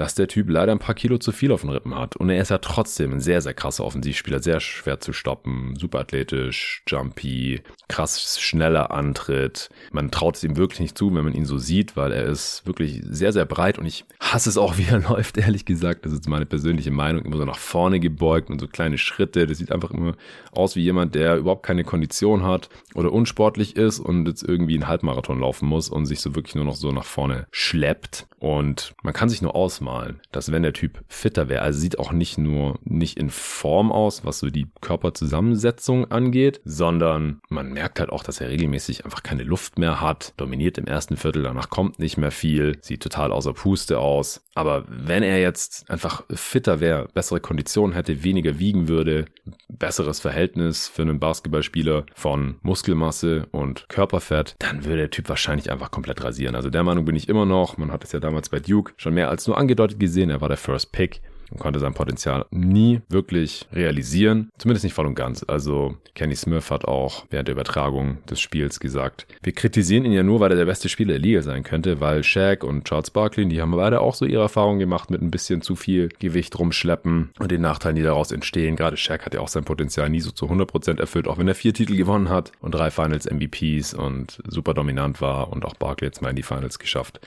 dass 0.00 0.14
der 0.14 0.28
Typ 0.28 0.48
leider 0.48 0.72
ein 0.72 0.78
paar 0.78 0.94
Kilo 0.94 1.18
zu 1.18 1.30
viel 1.30 1.52
auf 1.52 1.60
den 1.60 1.68
Rippen 1.68 1.94
hat. 1.94 2.16
Und 2.16 2.30
er 2.30 2.40
ist 2.40 2.50
ja 2.50 2.56
trotzdem 2.56 3.12
ein 3.12 3.20
sehr, 3.20 3.42
sehr 3.42 3.52
krasser 3.52 3.84
Offensivspieler, 3.84 4.42
sehr 4.42 4.58
schwer 4.58 4.98
zu 4.98 5.12
stoppen, 5.12 5.76
super 5.76 5.98
athletisch, 5.98 6.82
jumpy, 6.88 7.60
krass 7.86 8.40
schneller 8.40 8.92
Antritt. 8.92 9.68
Man 9.92 10.10
traut 10.10 10.36
es 10.36 10.42
ihm 10.44 10.56
wirklich 10.56 10.80
nicht 10.80 10.96
zu, 10.96 11.14
wenn 11.14 11.24
man 11.24 11.34
ihn 11.34 11.44
so 11.44 11.58
sieht, 11.58 11.98
weil 11.98 12.12
er 12.12 12.24
ist 12.24 12.66
wirklich 12.66 13.02
sehr, 13.10 13.34
sehr 13.34 13.44
breit 13.44 13.78
und 13.78 13.84
ich 13.84 14.06
hasse 14.20 14.48
es 14.48 14.56
auch, 14.56 14.76
wie 14.78 14.86
er 14.88 15.00
läuft, 15.00 15.36
ehrlich 15.36 15.66
gesagt. 15.66 16.06
Das 16.06 16.14
ist 16.14 16.26
meine 16.26 16.46
persönliche 16.46 16.90
Meinung. 16.90 17.26
Immer 17.26 17.36
so 17.36 17.44
nach 17.44 17.58
vorne 17.58 18.00
gebeugt 18.00 18.48
und 18.48 18.58
so 18.58 18.68
kleine 18.68 18.96
Schritte. 18.96 19.46
Das 19.46 19.58
sieht 19.58 19.70
einfach 19.70 19.90
immer 19.90 20.14
aus 20.50 20.76
wie 20.76 20.82
jemand, 20.82 21.14
der 21.14 21.36
überhaupt 21.36 21.66
keine 21.66 21.84
Kondition 21.84 22.42
hat 22.42 22.70
oder 22.94 23.12
unsportlich 23.12 23.76
ist 23.76 24.00
und 24.00 24.26
jetzt 24.26 24.44
irgendwie 24.44 24.76
einen 24.76 24.88
Halbmarathon 24.88 25.40
laufen 25.40 25.68
muss 25.68 25.90
und 25.90 26.06
sich 26.06 26.22
so 26.22 26.34
wirklich 26.34 26.54
nur 26.54 26.64
noch 26.64 26.76
so 26.76 26.90
nach 26.90 27.04
vorne 27.04 27.46
schleppt. 27.50 28.29
Und 28.40 28.94
man 29.02 29.12
kann 29.12 29.28
sich 29.28 29.42
nur 29.42 29.54
ausmalen, 29.54 30.20
dass 30.32 30.50
wenn 30.50 30.62
der 30.62 30.72
Typ 30.72 31.04
fitter 31.08 31.48
wäre, 31.48 31.62
also 31.62 31.78
sieht 31.78 31.98
auch 31.98 32.10
nicht 32.10 32.38
nur 32.38 32.78
nicht 32.84 33.18
in 33.18 33.28
Form 33.28 33.92
aus, 33.92 34.24
was 34.24 34.38
so 34.38 34.48
die 34.48 34.66
Körperzusammensetzung 34.80 36.10
angeht, 36.10 36.60
sondern 36.64 37.42
man 37.50 37.70
merkt 37.72 38.00
halt 38.00 38.10
auch, 38.10 38.22
dass 38.24 38.40
er 38.40 38.48
regelmäßig 38.48 39.04
einfach 39.04 39.22
keine 39.22 39.42
Luft 39.42 39.78
mehr 39.78 40.00
hat, 40.00 40.32
dominiert 40.38 40.78
im 40.78 40.86
ersten 40.86 41.18
Viertel, 41.18 41.42
danach 41.42 41.68
kommt 41.68 41.98
nicht 41.98 42.16
mehr 42.16 42.30
viel, 42.30 42.78
sieht 42.80 43.02
total 43.02 43.30
außer 43.30 43.52
Puste 43.52 43.98
aus. 43.98 44.42
Aber 44.54 44.84
wenn 44.88 45.22
er 45.22 45.40
jetzt 45.40 45.88
einfach 45.90 46.24
fitter 46.30 46.80
wäre, 46.80 47.08
bessere 47.14 47.40
Konditionen 47.40 47.94
hätte, 47.94 48.24
weniger 48.24 48.58
wiegen 48.58 48.88
würde, 48.88 49.26
besseres 49.68 50.20
Verhältnis 50.20 50.88
für 50.88 51.02
einen 51.02 51.20
Basketballspieler 51.20 52.04
von 52.14 52.56
Muskelmasse 52.62 53.46
und 53.52 53.88
Körperfett, 53.88 54.56
dann 54.58 54.84
würde 54.84 54.98
der 54.98 55.10
Typ 55.10 55.28
wahrscheinlich 55.28 55.70
einfach 55.70 55.90
komplett 55.90 56.22
rasieren. 56.24 56.56
Also 56.56 56.70
der 56.70 56.82
Meinung 56.82 57.04
bin 57.04 57.16
ich 57.16 57.28
immer 57.28 57.46
noch. 57.46 57.78
Man 57.78 57.92
hat 57.92 58.04
es 58.04 58.12
ja 58.12 58.20
damals 58.30 58.48
bei 58.48 58.60
Duke 58.60 58.92
schon 58.96 59.14
mehr 59.14 59.28
als 59.28 59.46
nur 59.46 59.58
angedeutet 59.58 59.98
gesehen. 59.98 60.30
Er 60.30 60.40
war 60.40 60.48
der 60.48 60.56
First 60.56 60.92
Pick. 60.92 61.20
Und 61.50 61.60
konnte 61.60 61.80
sein 61.80 61.94
Potenzial 61.94 62.46
nie 62.50 63.00
wirklich 63.08 63.66
realisieren. 63.72 64.50
Zumindest 64.58 64.84
nicht 64.84 64.94
voll 64.94 65.06
und 65.06 65.14
ganz. 65.14 65.44
Also 65.46 65.96
Kenny 66.14 66.36
Smith 66.36 66.70
hat 66.70 66.84
auch 66.84 67.24
während 67.30 67.48
der 67.48 67.54
Übertragung 67.54 68.18
des 68.28 68.40
Spiels 68.40 68.80
gesagt, 68.80 69.26
wir 69.42 69.52
kritisieren 69.52 70.04
ihn 70.04 70.12
ja 70.12 70.22
nur, 70.22 70.40
weil 70.40 70.50
er 70.50 70.56
der 70.56 70.66
beste 70.66 70.88
Spieler 70.88 71.14
der 71.14 71.20
Liga 71.20 71.42
sein 71.42 71.62
könnte, 71.62 72.00
weil 72.00 72.22
Shaq 72.22 72.64
und 72.64 72.84
Charles 72.84 73.10
Barkley, 73.10 73.48
die 73.48 73.60
haben 73.60 73.72
beide 73.72 74.00
auch 74.00 74.14
so 74.14 74.24
ihre 74.24 74.42
Erfahrungen 74.42 74.78
gemacht 74.78 75.10
mit 75.10 75.22
ein 75.22 75.30
bisschen 75.30 75.62
zu 75.62 75.76
viel 75.76 76.08
Gewicht 76.18 76.58
rumschleppen 76.58 77.30
und 77.38 77.50
den 77.50 77.62
Nachteilen, 77.62 77.96
die 77.96 78.02
daraus 78.02 78.32
entstehen. 78.32 78.76
Gerade 78.76 78.96
Shaq 78.96 79.24
hat 79.24 79.34
ja 79.34 79.40
auch 79.40 79.48
sein 79.48 79.64
Potenzial 79.64 80.08
nie 80.10 80.20
so 80.20 80.30
zu 80.30 80.46
100% 80.46 81.00
erfüllt, 81.00 81.28
auch 81.28 81.38
wenn 81.38 81.48
er 81.48 81.54
vier 81.54 81.74
Titel 81.74 81.96
gewonnen 81.96 82.28
hat 82.28 82.52
und 82.60 82.74
drei 82.74 82.90
Finals 82.90 83.28
MVPs 83.30 83.94
und 83.94 84.42
super 84.46 84.74
dominant 84.74 85.20
war 85.20 85.52
und 85.52 85.64
auch 85.64 85.74
Barkley 85.74 86.06
jetzt 86.06 86.22
mal 86.22 86.30
in 86.30 86.36
die 86.36 86.42
Finals 86.42 86.78
geschafft 86.78 87.20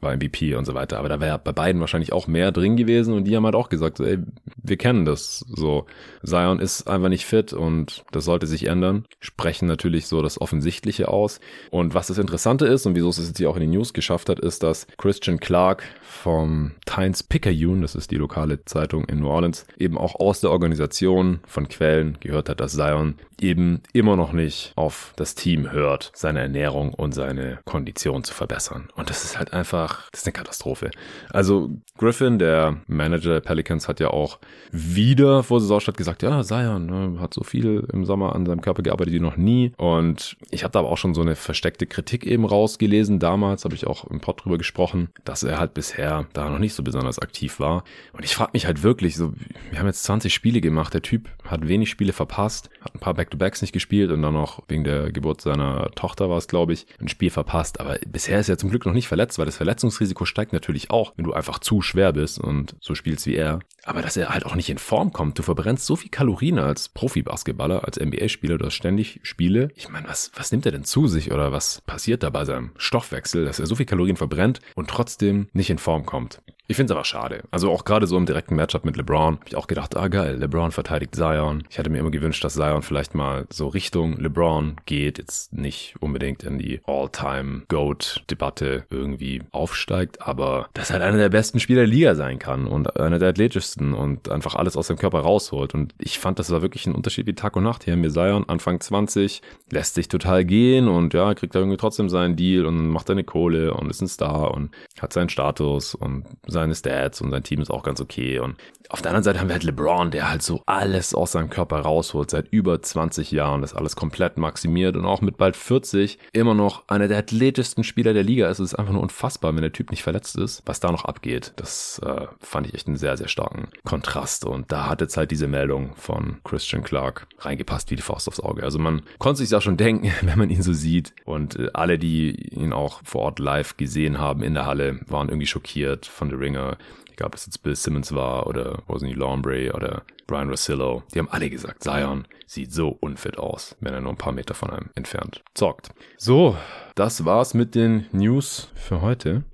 war 0.00 0.16
MVP 0.16 0.54
und 0.54 0.64
so 0.64 0.74
weiter. 0.74 0.98
Aber 0.98 1.08
da 1.08 1.20
wäre 1.20 1.38
bei 1.38 1.52
beiden 1.52 1.80
wahrscheinlich 1.80 2.12
auch 2.12 2.26
mehr 2.26 2.52
drin 2.52 2.76
gewesen 2.76 3.14
und 3.14 3.24
die 3.24 3.36
haben 3.36 3.44
halt 3.44 3.54
auch 3.54 3.65
gesagt, 3.68 4.00
ey, 4.00 4.18
wir 4.62 4.76
kennen 4.76 5.04
das 5.04 5.44
so. 5.48 5.86
Zion 6.24 6.58
ist 6.58 6.88
einfach 6.88 7.08
nicht 7.08 7.26
fit 7.26 7.52
und 7.52 8.04
das 8.12 8.24
sollte 8.24 8.46
sich 8.46 8.66
ändern. 8.66 9.04
Sprechen 9.20 9.66
natürlich 9.66 10.06
so 10.06 10.22
das 10.22 10.40
Offensichtliche 10.40 11.08
aus. 11.08 11.40
Und 11.70 11.94
was 11.94 12.08
das 12.08 12.18
Interessante 12.18 12.66
ist 12.66 12.86
und 12.86 12.94
wieso 12.94 13.08
es 13.08 13.18
jetzt 13.18 13.38
hier 13.38 13.50
auch 13.50 13.56
in 13.56 13.62
die 13.62 13.76
News 13.76 13.92
geschafft 13.92 14.28
hat, 14.28 14.40
ist, 14.40 14.62
dass 14.62 14.86
Christian 14.98 15.40
Clark 15.40 15.84
vom 16.02 16.72
Times 16.86 17.22
Picayune, 17.22 17.82
das 17.82 17.94
ist 17.94 18.10
die 18.10 18.16
lokale 18.16 18.64
Zeitung 18.64 19.04
in 19.04 19.20
New 19.20 19.28
Orleans, 19.28 19.66
eben 19.78 19.98
auch 19.98 20.16
aus 20.16 20.40
der 20.40 20.50
Organisation 20.50 21.40
von 21.46 21.68
Quellen 21.68 22.18
gehört 22.20 22.48
hat, 22.48 22.60
dass 22.60 22.72
Zion 22.72 23.16
eben 23.40 23.82
immer 23.92 24.16
noch 24.16 24.32
nicht 24.32 24.72
auf 24.76 25.12
das 25.16 25.34
Team 25.34 25.70
hört, 25.70 26.10
seine 26.14 26.40
Ernährung 26.40 26.94
und 26.94 27.12
seine 27.12 27.60
Kondition 27.64 28.24
zu 28.24 28.34
verbessern. 28.34 28.88
Und 28.94 29.10
das 29.10 29.24
ist 29.24 29.38
halt 29.38 29.52
einfach, 29.52 30.10
das 30.10 30.22
ist 30.22 30.26
eine 30.26 30.32
Katastrophe. 30.32 30.90
Also 31.30 31.70
Griffin, 31.98 32.38
der 32.38 32.78
Manager 32.86 33.30
der 33.34 33.40
Pelicans, 33.56 33.88
hat 33.88 34.00
ja 34.00 34.10
auch 34.10 34.38
wieder 34.70 35.42
vor 35.42 35.60
Saisonstart 35.60 35.96
gesagt, 35.96 36.22
ja, 36.22 36.42
Zion 36.42 36.86
ne, 36.86 37.20
hat 37.20 37.32
so 37.32 37.42
viel 37.42 37.86
im 37.92 38.04
Sommer 38.04 38.34
an 38.34 38.44
seinem 38.44 38.60
Körper 38.60 38.82
gearbeitet 38.82 39.14
wie 39.14 39.20
noch 39.20 39.36
nie. 39.36 39.72
Und 39.78 40.36
ich 40.50 40.62
habe 40.62 40.72
da 40.72 40.80
aber 40.80 40.90
auch 40.90 40.98
schon 40.98 41.14
so 41.14 41.22
eine 41.22 41.36
versteckte 41.36 41.86
Kritik 41.86 42.26
eben 42.26 42.44
rausgelesen. 42.44 43.18
Damals 43.18 43.64
habe 43.64 43.74
ich 43.74 43.86
auch 43.86 44.04
im 44.04 44.20
Pod 44.20 44.44
drüber 44.44 44.58
gesprochen, 44.58 45.08
dass 45.24 45.42
er 45.42 45.58
halt 45.58 45.72
bisher 45.72 46.26
da 46.34 46.50
noch 46.50 46.58
nicht 46.58 46.74
so 46.74 46.82
besonders 46.82 47.18
aktiv 47.18 47.58
war. 47.58 47.84
Und 48.12 48.24
ich 48.24 48.34
frage 48.34 48.50
mich 48.52 48.66
halt 48.66 48.82
wirklich, 48.82 49.16
so, 49.16 49.32
wir 49.70 49.78
haben 49.78 49.86
jetzt 49.86 50.04
20 50.04 50.34
Spiele 50.34 50.60
gemacht, 50.60 50.92
der 50.92 51.02
Typ 51.02 51.30
hat 51.44 51.66
wenig 51.66 51.88
Spiele 51.88 52.12
verpasst, 52.12 52.68
hat 52.82 52.94
ein 52.94 53.00
paar 53.00 53.14
Back-to-Backs 53.14 53.62
nicht 53.62 53.72
gespielt 53.72 54.10
und 54.10 54.20
dann 54.20 54.34
noch 54.34 54.62
wegen 54.68 54.84
der 54.84 55.12
Geburt 55.12 55.40
seiner 55.40 55.90
Tochter 55.94 56.28
war 56.28 56.36
es, 56.36 56.48
glaube 56.48 56.74
ich, 56.74 56.86
ein 57.00 57.08
Spiel 57.08 57.30
verpasst. 57.30 57.80
Aber 57.80 57.98
bisher 58.06 58.38
ist 58.38 58.48
er 58.48 58.58
zum 58.58 58.68
Glück 58.68 58.84
noch 58.84 58.92
nicht 58.92 59.08
verletzt, 59.08 59.38
weil 59.38 59.46
das 59.46 59.56
Verletzungsrisiko 59.56 60.26
steigt 60.26 60.52
natürlich 60.52 60.90
auch, 60.90 61.14
wenn 61.16 61.24
du 61.24 61.32
einfach 61.32 61.58
zu 61.58 61.80
schwer 61.80 62.12
bist 62.12 62.38
und 62.38 62.76
so 62.80 62.94
spielst 62.94 63.26
wie 63.26 63.36
er. 63.36 63.45
Aber 63.84 64.02
dass 64.02 64.16
er 64.16 64.30
halt 64.30 64.44
auch 64.46 64.54
nicht 64.54 64.68
in 64.68 64.78
Form 64.78 65.12
kommt. 65.12 65.38
Du 65.38 65.42
verbrennst 65.42 65.86
so 65.86 65.96
viel 65.96 66.10
Kalorien 66.10 66.58
als 66.58 66.88
Profi-Basketballer, 66.88 67.84
als 67.84 67.98
NBA-Spieler, 67.98 68.58
du 68.58 68.66
hast 68.66 68.74
ständig 68.74 69.20
Spiele. 69.22 69.70
Ich 69.76 69.88
meine, 69.88 70.08
was, 70.08 70.32
was 70.34 70.50
nimmt 70.50 70.66
er 70.66 70.72
denn 70.72 70.84
zu 70.84 71.06
sich 71.06 71.32
oder 71.32 71.52
was 71.52 71.80
passiert 71.82 72.22
da 72.22 72.30
bei 72.30 72.44
seinem 72.44 72.72
Stoffwechsel, 72.76 73.44
dass 73.44 73.60
er 73.60 73.66
so 73.66 73.76
viel 73.76 73.86
Kalorien 73.86 74.16
verbrennt 74.16 74.60
und 74.74 74.90
trotzdem 74.90 75.48
nicht 75.52 75.70
in 75.70 75.78
Form 75.78 76.04
kommt? 76.04 76.42
Ich 76.68 76.76
finde 76.76 76.92
es 76.92 76.96
aber 76.96 77.04
schade. 77.04 77.44
Also 77.52 77.70
auch 77.70 77.84
gerade 77.84 78.08
so 78.08 78.16
im 78.16 78.26
direkten 78.26 78.56
Matchup 78.56 78.84
mit 78.84 78.96
LeBron 78.96 79.36
habe 79.36 79.44
ich 79.46 79.54
auch 79.54 79.68
gedacht, 79.68 79.96
ah 79.96 80.08
geil, 80.08 80.36
LeBron 80.38 80.72
verteidigt 80.72 81.14
Zion. 81.14 81.62
Ich 81.70 81.78
hatte 81.78 81.90
mir 81.90 81.98
immer 81.98 82.10
gewünscht, 82.10 82.42
dass 82.42 82.54
Zion 82.54 82.82
vielleicht 82.82 83.14
mal 83.14 83.46
so 83.50 83.68
Richtung 83.68 84.18
LeBron 84.18 84.74
geht, 84.84 85.18
jetzt 85.18 85.52
nicht 85.52 85.94
unbedingt 86.00 86.42
in 86.42 86.58
die 86.58 86.80
All-Time-Goat-Debatte 86.84 88.84
irgendwie 88.90 89.42
aufsteigt, 89.52 90.22
aber 90.22 90.68
dass 90.74 90.90
halt 90.90 91.02
einer 91.02 91.18
der 91.18 91.28
besten 91.28 91.60
Spieler 91.60 91.82
der 91.82 91.86
Liga 91.86 92.16
sein 92.16 92.40
kann 92.40 92.66
und 92.66 92.98
einer 92.98 93.20
der 93.20 93.28
athletischsten 93.28 93.94
und 93.94 94.28
einfach 94.28 94.56
alles 94.56 94.76
aus 94.76 94.88
dem 94.88 94.96
Körper 94.96 95.20
rausholt. 95.20 95.72
Und 95.72 95.94
ich 95.98 96.18
fand, 96.18 96.40
das 96.40 96.50
war 96.50 96.62
wirklich 96.62 96.86
ein 96.86 96.96
Unterschied 96.96 97.26
wie 97.26 97.34
Tag 97.34 97.54
und 97.54 97.62
Nacht. 97.62 97.84
Hier 97.84 97.92
haben 97.92 98.02
wir 98.02 98.10
Zion, 98.10 98.48
Anfang 98.48 98.80
20, 98.80 99.40
lässt 99.70 99.94
sich 99.94 100.08
total 100.08 100.44
gehen 100.44 100.88
und 100.88 101.14
ja, 101.14 101.32
kriegt 101.34 101.54
da 101.54 101.60
irgendwie 101.60 101.76
trotzdem 101.76 102.08
seinen 102.08 102.34
Deal 102.34 102.66
und 102.66 102.88
macht 102.88 103.06
seine 103.06 103.22
Kohle 103.22 103.72
und 103.74 103.88
ist 103.88 104.00
ein 104.00 104.08
Star 104.08 104.52
und 104.52 104.72
hat 105.00 105.12
seinen 105.12 105.28
Status 105.28 105.94
und 105.94 106.24
seine 106.56 106.74
Stats 106.74 107.20
und 107.20 107.30
sein 107.30 107.42
Team 107.42 107.60
ist 107.60 107.70
auch 107.70 107.82
ganz 107.82 108.00
okay. 108.00 108.38
Und 108.40 108.56
auf 108.88 109.02
der 109.02 109.10
anderen 109.10 109.24
Seite 109.24 109.40
haben 109.40 109.48
wir 109.48 109.54
halt 109.54 109.64
LeBron, 109.64 110.10
der 110.10 110.30
halt 110.30 110.42
so 110.42 110.62
alles 110.66 111.14
aus 111.14 111.32
seinem 111.32 111.50
Körper 111.50 111.80
rausholt, 111.80 112.30
seit 112.30 112.48
über 112.50 112.80
20 112.80 113.30
Jahren, 113.30 113.62
das 113.62 113.74
alles 113.74 113.96
komplett 113.96 114.36
maximiert 114.36 114.96
und 114.96 115.04
auch 115.04 115.20
mit 115.20 115.36
bald 115.36 115.56
40 115.56 116.18
immer 116.32 116.54
noch 116.54 116.84
einer 116.88 117.08
der 117.08 117.18
athletischsten 117.18 117.84
Spieler 117.84 118.14
der 118.14 118.22
Liga 118.22 118.48
ist. 118.48 118.58
Es 118.58 118.72
ist 118.72 118.78
einfach 118.78 118.92
nur 118.92 119.02
unfassbar, 119.02 119.54
wenn 119.54 119.62
der 119.62 119.72
Typ 119.72 119.90
nicht 119.90 120.02
verletzt 120.02 120.36
ist, 120.36 120.62
was 120.66 120.80
da 120.80 120.92
noch 120.92 121.04
abgeht. 121.04 121.52
Das 121.56 122.00
äh, 122.04 122.26
fand 122.40 122.66
ich 122.66 122.74
echt 122.74 122.86
einen 122.86 122.96
sehr, 122.96 123.16
sehr 123.16 123.28
starken 123.28 123.68
Kontrast. 123.84 124.44
Und 124.44 124.70
da 124.70 124.88
hat 124.88 125.00
jetzt 125.00 125.16
halt 125.16 125.30
diese 125.30 125.48
Meldung 125.48 125.94
von 125.96 126.38
Christian 126.44 126.84
Clark 126.84 127.26
reingepasst 127.40 127.90
wie 127.90 127.96
die 127.96 128.02
Faust 128.02 128.28
aufs 128.28 128.40
Auge. 128.40 128.62
Also 128.62 128.78
man 128.78 129.02
konnte 129.18 129.38
sich 129.38 129.50
ja 129.50 129.60
schon 129.60 129.76
denken, 129.76 130.12
wenn 130.22 130.38
man 130.38 130.50
ihn 130.50 130.62
so 130.62 130.72
sieht. 130.72 131.12
Und 131.24 131.56
äh, 131.56 131.70
alle, 131.72 131.98
die 131.98 132.54
ihn 132.54 132.72
auch 132.72 133.00
vor 133.04 133.22
Ort 133.22 133.38
live 133.38 133.76
gesehen 133.76 134.18
haben 134.18 134.42
in 134.42 134.54
der 134.54 134.66
Halle, 134.66 135.00
waren 135.06 135.28
irgendwie 135.28 135.46
schockiert 135.46 136.06
von 136.06 136.30
The 136.30 136.36
Ringer 136.46 136.78
egal 137.16 137.28
ob 137.28 137.34
es 137.34 137.46
jetzt 137.46 137.62
Bill 137.62 137.74
Simmons 137.74 138.14
war 138.14 138.46
oder 138.46 138.82
Rosny 138.88 139.12
Lombre 139.12 139.72
oder 139.72 140.02
Brian 140.26 140.50
Rossillo, 140.50 141.02
die 141.14 141.18
haben 141.18 141.30
alle 141.30 141.48
gesagt, 141.48 141.82
Zion 141.82 142.26
sieht 142.46 142.72
so 142.72 142.88
unfit 143.00 143.38
aus, 143.38 143.74
wenn 143.80 143.94
er 143.94 144.00
nur 144.00 144.12
ein 144.12 144.18
paar 144.18 144.32
Meter 144.32 144.54
von 144.54 144.70
einem 144.70 144.90
entfernt 144.94 145.42
zockt. 145.54 145.90
So, 146.18 146.56
das 146.94 147.24
war's 147.24 147.54
mit 147.54 147.74
den 147.74 148.06
News 148.12 148.68
für 148.74 149.00
heute. 149.00 149.44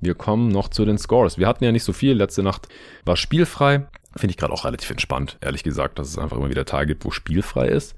Wir 0.00 0.14
kommen 0.14 0.48
noch 0.48 0.68
zu 0.68 0.84
den 0.84 0.98
Scores. 0.98 1.38
Wir 1.38 1.46
hatten 1.46 1.62
ja 1.62 1.70
nicht 1.70 1.84
so 1.84 1.92
viel. 1.92 2.14
Letzte 2.14 2.42
Nacht 2.42 2.66
war 3.04 3.16
spielfrei. 3.16 3.86
Finde 4.16 4.32
ich 4.32 4.36
gerade 4.36 4.52
auch 4.52 4.64
relativ 4.64 4.90
entspannt, 4.90 5.38
ehrlich 5.40 5.62
gesagt, 5.62 5.98
dass 5.98 6.08
es 6.08 6.18
einfach 6.18 6.36
immer 6.36 6.50
wieder 6.50 6.64
Tage 6.64 6.88
gibt, 6.88 7.04
wo 7.04 7.12
spielfrei 7.12 7.68
ist. 7.68 7.94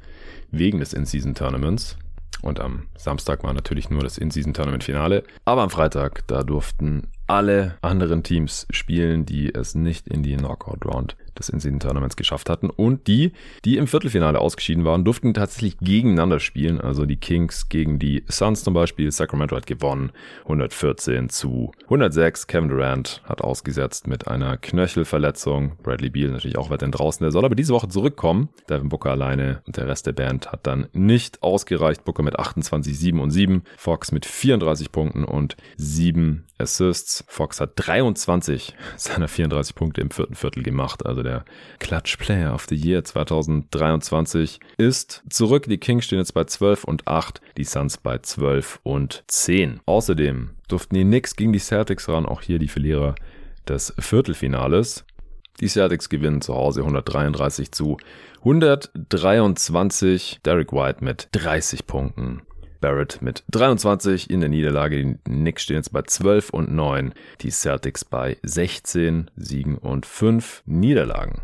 Wegen 0.51 0.81
des 0.81 0.93
In-Season-Tournaments. 0.93 1.97
Und 2.43 2.61
am 2.61 2.89
Samstag 2.97 3.43
war 3.43 3.55
natürlich 3.55 3.89
nur 3.89 4.03
das 4.03 4.19
In-Season-Tournament-Finale. 4.19 5.25
Aber 5.47 5.63
am 5.63 5.71
Freitag, 5.71 6.27
da 6.27 6.43
durften 6.43 7.09
alle 7.27 7.79
anderen 7.81 8.23
Teams 8.23 8.67
spielen, 8.71 9.25
die 9.25 9.55
es 9.55 9.75
nicht 9.75 10.09
in 10.09 10.23
die 10.23 10.37
Knockout-Round 10.37 11.17
des 11.39 11.49
In-Season-Tournaments 11.49 12.17
geschafft 12.17 12.51
hatten. 12.51 12.71
Und 12.71 13.07
die, 13.07 13.33
die 13.65 13.77
im 13.77 13.87
Viertelfinale 13.87 14.41
ausgeschieden 14.41 14.85
waren, 14.85 15.05
durften 15.05 15.35
tatsächlich 15.35 15.79
gegeneinander 15.79 16.41
spielen. 16.41 16.81
Also 16.81 17.07
die 17.07 17.17
Kings 17.17 17.69
gegen 17.69 17.99
die 17.99 18.25
Suns 18.29 18.65
zum 18.65 18.75
Beispiel. 18.75 19.11
Sacramento 19.11 19.57
hat 19.57 19.67
gewonnen. 19.67 20.13
114 20.43 21.29
zu 21.29 21.73
106. 21.85 22.47
Kevin 22.47 22.69
Durant 22.69 23.23
hat 23.25 23.43
ausgesetzt 23.43 24.07
mit 24.07 24.29
einer 24.29 24.57
Knöchelverletzung. 24.57 25.73
Bradley 25.83 26.11
Beal 26.11 26.31
natürlich 26.31 26.59
auch 26.59 26.71
weiterhin 26.71 26.93
draußen. 26.93 27.25
Der 27.25 27.33
soll 27.33 27.45
aber 27.45 27.55
diese 27.55 27.73
Woche 27.73 27.89
zurückkommen. 27.89 28.49
Devin 28.69 28.89
Booker 28.89 29.11
alleine 29.11 29.63
und 29.67 29.77
der 29.77 29.89
Rest 29.89 30.07
der 30.07 30.13
Band 30.13 30.53
hat 30.53 30.67
dann 30.67 30.89
nicht 30.93 31.43
ausgereicht. 31.43 32.05
Booker 32.05 32.23
mit 32.23 32.39
28, 32.39 32.99
7 32.99 33.21
und 33.21 33.31
7. 33.31 33.63
Fox 33.77 34.13
mit 34.13 34.27
34 34.27 34.93
Punkten 34.93 35.25
und 35.25 35.57
7 35.77 36.45
Assists. 36.59 37.25
Fox 37.27 37.61
hat 37.61 37.73
23 37.77 38.75
seiner 38.97 39.29
34 39.29 39.75
Punkte 39.75 40.01
im 40.01 40.11
vierten 40.11 40.35
Viertel 40.35 40.63
gemacht. 40.63 41.05
Also 41.05 41.23
der 41.25 41.45
Clutch 41.81 42.19
Player 42.19 42.55
of 42.55 42.67
the 42.69 42.77
Year 42.77 43.03
2023 43.03 44.61
ist 44.77 45.25
zurück. 45.29 45.67
Die 45.69 45.79
Kings 45.79 46.05
stehen 46.05 46.19
jetzt 46.19 46.35
bei 46.35 46.45
12 46.45 46.85
und 46.85 47.09
8, 47.09 47.41
die 47.57 47.65
Suns 47.65 47.97
bei 47.97 48.19
12 48.19 48.81
und 48.85 49.25
10. 49.27 49.81
Außerdem 49.87 50.51
durften 50.69 50.95
die 50.95 51.05
Knicks 51.05 51.35
gegen 51.35 51.53
die 51.53 51.59
Celtics 51.59 52.09
ran, 52.09 52.27
auch 52.27 52.43
hier 52.43 52.59
die 52.59 52.69
Verlierer 52.69 53.15
des 53.67 53.95
Viertelfinales. 53.99 55.05
Die 55.61 55.69
Celtics 55.69 56.09
gewinnen 56.09 56.41
zu 56.41 56.55
Hause 56.55 56.81
133 56.81 57.73
zu 57.73 57.97
123. 58.41 60.41
Derek 60.45 60.73
White 60.73 61.05
mit 61.05 61.29
30 61.33 61.87
Punkten. 61.87 62.43
Barrett 62.85 63.23
mit 63.23 63.45
23 63.51 64.29
in 64.29 64.41
der 64.41 64.51
Niederlage. 64.51 65.03
Die 65.03 65.17
Knicks 65.25 65.63
stehen 65.63 65.77
jetzt 65.77 65.95
bei 65.95 66.03
12 66.03 66.51
und 66.51 66.71
9. 66.71 67.15
Die 67.41 67.51
Celtics 67.51 68.05
bei 68.05 68.37
16 68.43 69.31
Siegen 69.37 69.79
und 69.79 70.05
5 70.05 70.65
Niederlagen. 70.67 71.41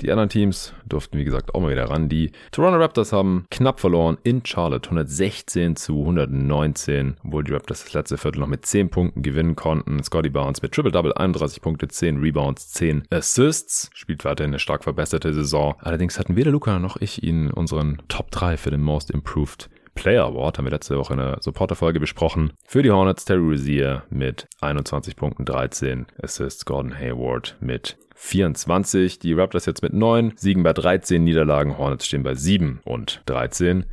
Die 0.00 0.10
anderen 0.10 0.28
Teams 0.28 0.74
durften, 0.88 1.18
wie 1.18 1.24
gesagt, 1.24 1.54
auch 1.54 1.60
mal 1.60 1.70
wieder 1.70 1.88
ran. 1.88 2.08
Die 2.08 2.32
Toronto 2.50 2.80
Raptors 2.80 3.12
haben 3.12 3.46
knapp 3.52 3.78
verloren 3.78 4.18
in 4.24 4.44
Charlotte, 4.44 4.88
116 4.88 5.76
zu 5.76 6.00
119, 6.00 7.18
obwohl 7.24 7.44
die 7.44 7.52
Raptors 7.52 7.84
das 7.84 7.92
letzte 7.92 8.18
Viertel 8.18 8.40
noch 8.40 8.48
mit 8.48 8.66
10 8.66 8.90
Punkten 8.90 9.22
gewinnen 9.22 9.54
konnten. 9.54 10.02
Scotty 10.02 10.30
Barnes 10.30 10.62
mit 10.62 10.72
Triple-Double, 10.72 11.12
31 11.12 11.62
Punkte, 11.62 11.86
10 11.86 12.18
Rebounds, 12.18 12.72
10 12.72 13.04
Assists, 13.10 13.88
spielt 13.94 14.24
weiterhin 14.24 14.50
eine 14.50 14.58
stark 14.58 14.82
verbesserte 14.82 15.32
Saison. 15.32 15.76
Allerdings 15.78 16.18
hatten 16.18 16.34
weder 16.34 16.50
Luca 16.50 16.80
noch 16.80 16.96
ich 16.96 17.22
ihn 17.22 17.52
unseren 17.52 18.02
Top 18.08 18.32
3 18.32 18.56
für 18.56 18.72
den 18.72 18.80
Most 18.82 19.08
Improved 19.12 19.70
Player 19.94 20.24
Award, 20.24 20.58
haben 20.58 20.64
wir 20.64 20.72
letzte 20.72 20.98
Woche 20.98 21.14
in 21.14 21.18
der 21.18 21.38
Supporter-Folge 21.40 22.00
besprochen. 22.00 22.52
Für 22.64 22.82
die 22.82 22.90
Hornets 22.90 23.24
Terry 23.24 23.40
Rozier 23.40 24.04
mit 24.10 24.48
21 24.60 25.16
Punkten, 25.16 25.44
13 25.44 26.06
Assists, 26.22 26.64
Gordon 26.64 26.98
Hayward 26.98 27.56
mit 27.60 27.98
24. 28.14 29.18
Die 29.18 29.32
Raptors 29.32 29.66
jetzt 29.66 29.82
mit 29.82 29.92
9, 29.92 30.32
Siegen 30.36 30.62
bei 30.62 30.72
13 30.72 31.22
Niederlagen, 31.22 31.78
Hornets 31.78 32.06
stehen 32.06 32.22
bei 32.22 32.34
7 32.34 32.80
und 32.84 33.22
13. 33.26 33.84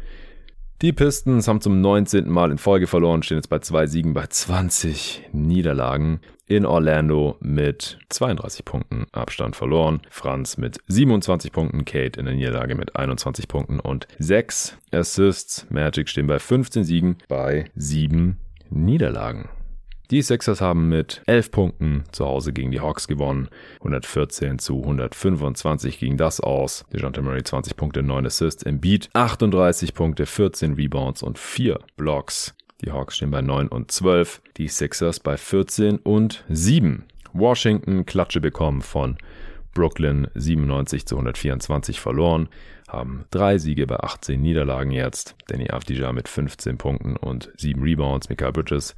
Die 0.82 0.94
Pistons 0.94 1.50
haben 1.50 1.60
zum 1.60 1.82
19. 1.82 2.30
Mal 2.30 2.52
in 2.52 2.58
Folge 2.58 2.88
verloren, 2.88 3.22
stehen 3.22 3.36
jetzt 3.36 3.50
bei 3.50 3.60
zwei 3.60 3.86
Siegen 3.86 4.14
bei 4.14 4.28
20 4.28 5.28
Niederlagen. 5.34 6.22
In 6.48 6.66
Orlando 6.66 7.36
mit 7.42 8.00
32 8.08 8.64
Punkten 8.64 9.06
Abstand 9.12 9.58
verloren. 9.58 10.00
Franz 10.10 10.56
mit 10.56 10.78
27 10.88 11.52
Punkten, 11.52 11.84
Kate 11.84 12.18
in 12.18 12.26
der 12.26 12.34
Niederlage 12.34 12.76
mit 12.76 12.96
21 12.96 13.50
Punkten 13.50 13.82
und 13.82 14.08
6 14.20 14.78
Assists. 14.92 15.68
Magic 15.70 16.08
stehen 16.08 16.28
bei 16.28 16.40
15 16.40 16.86
Siegen 16.86 17.18
bei 17.28 17.66
7 17.76 18.38
Niederlagen. 18.70 19.50
Die 20.12 20.24
Sixers 20.24 20.60
haben 20.60 20.90
mit 20.90 21.22
11 21.28 21.52
Punkten 21.52 22.04
zu 22.12 22.26
Hause 22.26 22.52
gegen 22.52 22.72
die 22.72 22.80
Hawks 22.80 23.08
gewonnen. 23.08 23.48
114 23.76 24.58
zu 24.58 24.80
125 24.82 26.00
ging 26.00 26.18
das 26.18 26.40
aus. 26.40 26.84
DeJounte 26.92 27.22
Murray 27.22 27.44
20 27.44 27.78
Punkte, 27.78 28.02
9 28.02 28.26
Assists. 28.26 28.66
Beat 28.66 29.10
38 29.14 29.94
Punkte, 29.94 30.26
14 30.26 30.74
Rebounds 30.74 31.22
und 31.22 31.38
4 31.38 31.80
Blocks. 31.96 32.56
Die 32.84 32.92
Hawks 32.92 33.18
stehen 33.18 33.30
bei 33.30 33.42
9 33.42 33.68
und 33.68 33.92
12. 33.92 34.42
Die 34.58 34.68
Sixers 34.68 35.20
bei 35.20 35.38
14 35.38 35.98
und 35.98 36.44
7. 36.50 37.04
Washington 37.34 38.08
Klatsche 38.08 38.42
bekommen 38.42 38.82
von 38.82 39.16
Brooklyn 39.76 40.28
97 40.34 41.06
zu 41.06 41.16
124 41.16 42.00
verloren, 42.00 42.50
haben 42.88 43.26
drei 43.30 43.60
Siege 43.60 43.86
bei 43.86 44.00
18 44.00 44.42
Niederlagen 44.42 44.90
jetzt. 44.90 45.36
Danny 45.48 45.70
Avdija 45.70 46.12
mit 46.12 46.28
15 46.28 46.80
Punkten 46.80 47.16
und 47.16 47.52
7 47.58 47.84
Rebounds. 47.84 48.30
Michael 48.30 48.52
Bridges 48.52 48.96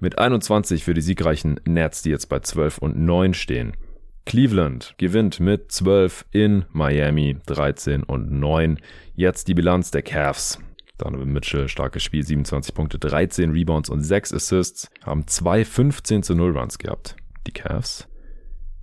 mit 0.00 0.18
21 0.18 0.84
für 0.84 0.94
die 0.94 1.00
siegreichen 1.00 1.60
Nets, 1.66 2.02
die 2.02 2.10
jetzt 2.10 2.28
bei 2.28 2.40
12 2.40 2.78
und 2.78 2.98
9 2.98 3.34
stehen. 3.34 3.76
Cleveland 4.26 4.94
gewinnt 4.96 5.40
mit 5.40 5.70
12 5.70 6.24
in 6.30 6.64
Miami, 6.72 7.36
13 7.46 8.02
und 8.02 8.30
9. 8.30 8.78
Jetzt 9.14 9.48
die 9.48 9.54
Bilanz 9.54 9.90
der 9.90 10.02
Cavs. 10.02 10.58
Donovan 10.98 11.32
Mitchell, 11.32 11.68
starkes 11.68 12.02
Spiel, 12.02 12.24
27 12.24 12.74
Punkte, 12.74 12.98
13 12.98 13.50
Rebounds 13.50 13.90
und 13.90 14.02
6 14.02 14.32
Assists, 14.32 14.90
haben 15.04 15.26
zwei 15.26 15.64
15 15.64 16.22
zu 16.22 16.34
0 16.34 16.56
Runs 16.56 16.78
gehabt. 16.78 17.16
Die 17.46 17.52
Cavs. 17.52 18.08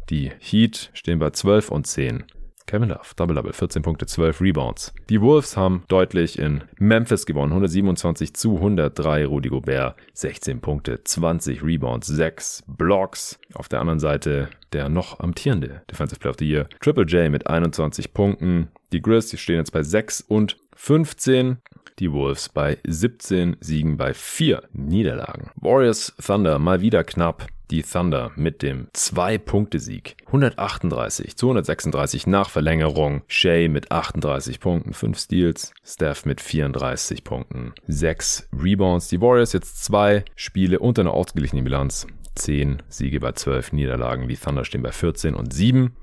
Die 0.09 0.31
Heat 0.39 0.91
stehen 0.93 1.19
bei 1.19 1.29
12 1.29 1.69
und 1.69 1.87
10. 1.87 2.25
Kevin 2.65 2.89
Love, 2.89 3.15
Double-Double, 3.15 3.53
14 3.53 3.81
Punkte, 3.81 4.05
12 4.05 4.41
Rebounds. 4.41 4.93
Die 5.09 5.21
Wolves 5.21 5.57
haben 5.57 5.83
deutlich 5.87 6.39
in 6.39 6.63
Memphis 6.77 7.25
gewonnen, 7.25 7.51
127 7.51 8.33
zu 8.33 8.55
103. 8.57 9.25
Rudy 9.25 9.49
Gobert, 9.49 9.95
16 10.13 10.61
Punkte, 10.61 11.03
20 11.03 11.63
Rebounds, 11.63 12.07
6 12.07 12.63
Blocks. 12.67 13.39
Auf 13.53 13.67
der 13.67 13.79
anderen 13.79 13.99
Seite 13.99 14.49
der 14.73 14.89
noch 14.89 15.19
amtierende 15.19 15.81
Defensive 15.89 16.19
Player 16.19 16.31
of 16.31 16.37
the 16.39 16.49
Year, 16.49 16.67
Triple 16.79 17.05
J 17.05 17.29
mit 17.29 17.47
21 17.47 18.13
Punkten. 18.13 18.69
Die 18.93 19.01
Grizz 19.01 19.37
stehen 19.37 19.57
jetzt 19.57 19.73
bei 19.73 19.83
6 19.83 20.21
und 20.21 20.57
15. 20.75 21.57
Die 21.99 22.11
Wolves 22.11 22.49
bei 22.49 22.79
17 22.87 23.57
Siegen 23.59 23.97
bei 23.97 24.13
4 24.13 24.63
Niederlagen. 24.73 25.51
Warriors 25.55 26.13
Thunder 26.25 26.57
mal 26.57 26.81
wieder 26.81 27.03
knapp 27.03 27.47
die 27.71 27.83
Thunder 27.83 28.31
mit 28.35 28.61
dem 28.61 28.87
2-Punkte-Sieg. 28.93 30.17
138 30.27 31.35
zu 31.37 31.47
136 31.47 32.27
nach 32.27 32.49
Verlängerung. 32.49 33.21
Shea 33.27 33.69
mit 33.69 33.91
38 33.91 34.59
Punkten, 34.59 34.93
5 34.93 35.17
Steals. 35.17 35.73
Steph 35.83 36.25
mit 36.25 36.41
34 36.41 37.23
Punkten, 37.23 37.73
6 37.87 38.49
Rebounds. 38.53 39.07
Die 39.07 39.21
Warriors 39.21 39.53
jetzt 39.53 39.83
zwei 39.83 40.25
Spiele 40.35 40.79
unter 40.79 41.01
einer 41.01 41.13
ausgeglichenen 41.13 41.63
Bilanz. 41.63 42.07
10 42.35 42.83
Siege 42.87 43.19
bei 43.19 43.31
12 43.31 43.73
Niederlagen. 43.73 44.27
Die 44.27 44.37
Thunder 44.37 44.65
stehen 44.65 44.83
bei 44.83 44.91
14 44.91 45.35
und 45.35 45.53
7. 45.53 45.95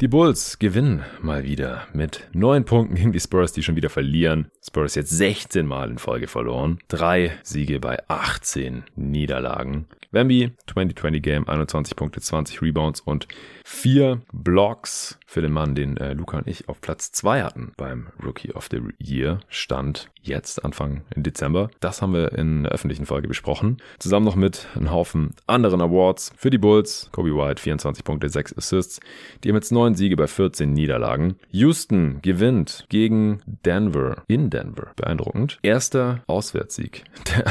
Die 0.00 0.06
Bulls 0.06 0.60
gewinnen 0.60 1.04
mal 1.20 1.42
wieder 1.42 1.88
mit 1.92 2.28
9 2.32 2.64
Punkten 2.64 2.94
gegen 2.94 3.10
die 3.10 3.18
Spurs, 3.18 3.52
die 3.52 3.64
schon 3.64 3.74
wieder 3.74 3.90
verlieren. 3.90 4.48
Spurs 4.64 4.94
jetzt 4.94 5.10
16 5.10 5.66
Mal 5.66 5.90
in 5.90 5.98
Folge 5.98 6.28
verloren. 6.28 6.78
Drei 6.86 7.32
Siege 7.42 7.80
bei 7.80 7.98
18 8.06 8.84
Niederlagen. 8.94 9.88
Wemby, 10.12 10.52
2020 10.68 11.20
Game, 11.20 11.48
21 11.48 11.96
Punkte, 11.96 12.20
20 12.20 12.62
Rebounds 12.62 13.00
und 13.00 13.26
4 13.64 14.22
Blocks 14.32 15.17
für 15.28 15.42
den 15.42 15.52
Mann, 15.52 15.74
den 15.74 15.98
äh, 15.98 16.14
Luca 16.14 16.38
und 16.38 16.48
ich 16.48 16.70
auf 16.70 16.80
Platz 16.80 17.12
2 17.12 17.42
hatten 17.42 17.72
beim 17.76 18.08
Rookie 18.24 18.54
of 18.54 18.68
the 18.70 18.80
Year. 18.98 19.40
Stand 19.50 20.10
jetzt, 20.22 20.64
Anfang 20.64 21.02
Dezember. 21.14 21.70
Das 21.80 22.00
haben 22.00 22.14
wir 22.14 22.32
in 22.32 22.62
der 22.62 22.72
öffentlichen 22.72 23.04
Folge 23.04 23.28
besprochen. 23.28 23.76
Zusammen 23.98 24.24
noch 24.24 24.36
mit 24.36 24.66
einem 24.74 24.90
Haufen 24.90 25.34
anderen 25.46 25.82
Awards 25.82 26.32
für 26.34 26.48
die 26.48 26.56
Bulls. 26.56 27.10
Kobe 27.12 27.36
White, 27.36 27.60
24 27.60 28.04
Punkte, 28.04 28.30
6 28.30 28.56
Assists. 28.56 29.00
Die 29.44 29.50
haben 29.50 29.56
jetzt 29.56 29.70
9 29.70 29.94
Siege 29.94 30.16
bei 30.16 30.26
14 30.26 30.72
Niederlagen. 30.72 31.36
Houston 31.50 32.22
gewinnt 32.22 32.86
gegen 32.88 33.42
Denver 33.66 34.22
in 34.28 34.48
Denver. 34.48 34.92
Beeindruckend. 34.96 35.58
Erster 35.62 36.22
Auswärtssieg 36.26 37.04
der 37.28 37.44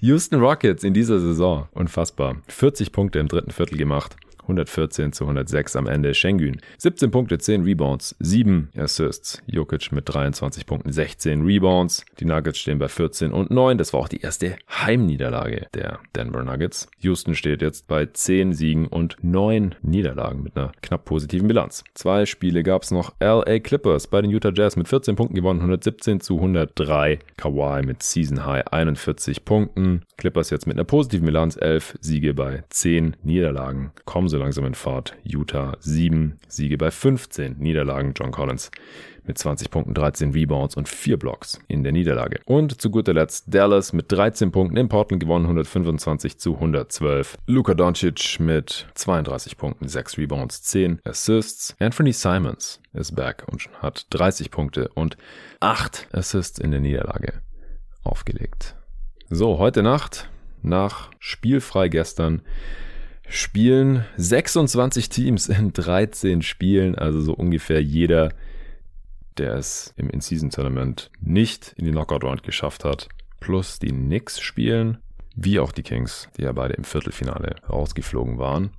Houston 0.00 0.38
Rockets 0.38 0.84
in 0.84 0.92
dieser 0.92 1.18
Saison. 1.18 1.66
Unfassbar. 1.72 2.36
40 2.48 2.92
Punkte 2.92 3.20
im 3.20 3.28
dritten 3.28 3.52
Viertel 3.52 3.78
gemacht. 3.78 4.16
114 4.42 5.12
zu 5.12 5.24
106 5.24 5.76
am 5.76 5.86
Ende. 5.86 6.14
Schengen 6.14 6.60
17 6.78 7.10
Punkte, 7.10 7.38
10 7.38 7.62
Rebounds, 7.62 8.16
7 8.18 8.70
Assists. 8.76 9.42
Jokic 9.46 9.92
mit 9.92 10.08
23 10.12 10.66
Punkten, 10.66 10.92
16 10.92 11.44
Rebounds. 11.44 12.04
Die 12.18 12.24
Nuggets 12.24 12.58
stehen 12.58 12.78
bei 12.78 12.88
14 12.88 13.32
und 13.32 13.50
9. 13.50 13.78
Das 13.78 13.92
war 13.92 14.00
auch 14.00 14.08
die 14.08 14.20
erste 14.20 14.56
Heimniederlage 14.70 15.66
der 15.74 16.00
Denver 16.14 16.42
Nuggets. 16.42 16.88
Houston 16.98 17.34
steht 17.34 17.62
jetzt 17.62 17.86
bei 17.86 18.06
10 18.06 18.52
Siegen 18.52 18.86
und 18.86 19.16
9 19.22 19.74
Niederlagen 19.82 20.42
mit 20.42 20.56
einer 20.56 20.72
knapp 20.82 21.04
positiven 21.04 21.48
Bilanz. 21.48 21.84
Zwei 21.94 22.26
Spiele 22.26 22.62
gab 22.62 22.82
es 22.82 22.90
noch. 22.90 23.14
LA 23.20 23.60
Clippers 23.60 24.06
bei 24.06 24.20
den 24.20 24.30
Utah 24.30 24.52
Jazz 24.54 24.76
mit 24.76 24.88
14 24.88 25.16
Punkten 25.16 25.36
gewonnen, 25.36 25.60
117 25.60 26.20
zu 26.20 26.36
103. 26.36 27.18
Kawhi 27.36 27.82
mit 27.84 28.02
Season 28.02 28.44
High 28.44 28.66
41 28.72 29.44
Punkten. 29.44 30.02
Clippers 30.16 30.50
jetzt 30.50 30.66
mit 30.66 30.76
einer 30.76 30.84
positiven 30.84 31.26
Bilanz, 31.26 31.56
11 31.56 31.98
Siege 32.00 32.34
bei 32.34 32.64
10 32.70 33.16
Niederlagen. 33.22 33.92
Kommen 34.04 34.28
so 34.32 34.38
langsam 34.38 34.64
in 34.64 34.74
Fahrt. 34.74 35.14
Utah 35.22 35.76
7 35.78 36.40
Siege 36.48 36.76
bei 36.78 36.90
15 36.90 37.58
Niederlagen. 37.58 38.14
John 38.16 38.32
Collins 38.32 38.70
mit 39.24 39.38
20 39.38 39.70
Punkten, 39.70 39.94
13 39.94 40.32
Rebounds 40.32 40.74
und 40.74 40.88
4 40.88 41.18
Blocks 41.18 41.60
in 41.68 41.84
der 41.84 41.92
Niederlage. 41.92 42.40
Und 42.44 42.80
zu 42.80 42.90
guter 42.90 43.12
Letzt 43.12 43.54
Dallas 43.54 43.92
mit 43.92 44.10
13 44.10 44.50
Punkten 44.50 44.76
in 44.78 44.88
Portland 44.88 45.22
gewonnen, 45.22 45.44
125 45.44 46.38
zu 46.38 46.54
112. 46.54 47.36
Luka 47.46 47.74
Doncic 47.74 48.40
mit 48.40 48.86
32 48.94 49.56
Punkten, 49.56 49.86
6 49.86 50.18
Rebounds, 50.18 50.62
10 50.62 51.00
Assists. 51.04 51.76
Anthony 51.78 52.12
Simons 52.12 52.80
ist 52.94 53.14
back 53.14 53.44
und 53.52 53.68
hat 53.80 54.06
30 54.10 54.50
Punkte 54.50 54.88
und 54.94 55.16
8 55.60 56.08
Assists 56.12 56.58
in 56.58 56.72
der 56.72 56.80
Niederlage 56.80 57.42
aufgelegt. 58.02 58.74
So, 59.30 59.58
heute 59.58 59.82
Nacht 59.82 60.30
nach 60.62 61.10
Spielfrei 61.18 61.88
gestern 61.88 62.42
spielen 63.28 64.04
26 64.16 65.08
Teams 65.08 65.48
in 65.48 65.72
13 65.72 66.42
Spielen, 66.42 66.94
also 66.94 67.20
so 67.20 67.32
ungefähr 67.34 67.82
jeder, 67.82 68.32
der 69.38 69.54
es 69.54 69.94
im 69.96 70.10
In-Season-Tournament 70.10 71.10
nicht 71.20 71.74
in 71.76 71.86
die 71.86 71.92
Knockout-Round 71.92 72.42
geschafft 72.42 72.84
hat, 72.84 73.08
plus 73.40 73.78
die 73.78 73.88
Knicks 73.88 74.40
spielen, 74.40 74.98
wie 75.34 75.58
auch 75.58 75.72
die 75.72 75.82
Kings, 75.82 76.28
die 76.36 76.42
ja 76.42 76.52
beide 76.52 76.74
im 76.74 76.84
Viertelfinale 76.84 77.56
rausgeflogen 77.68 78.38
waren. 78.38 78.70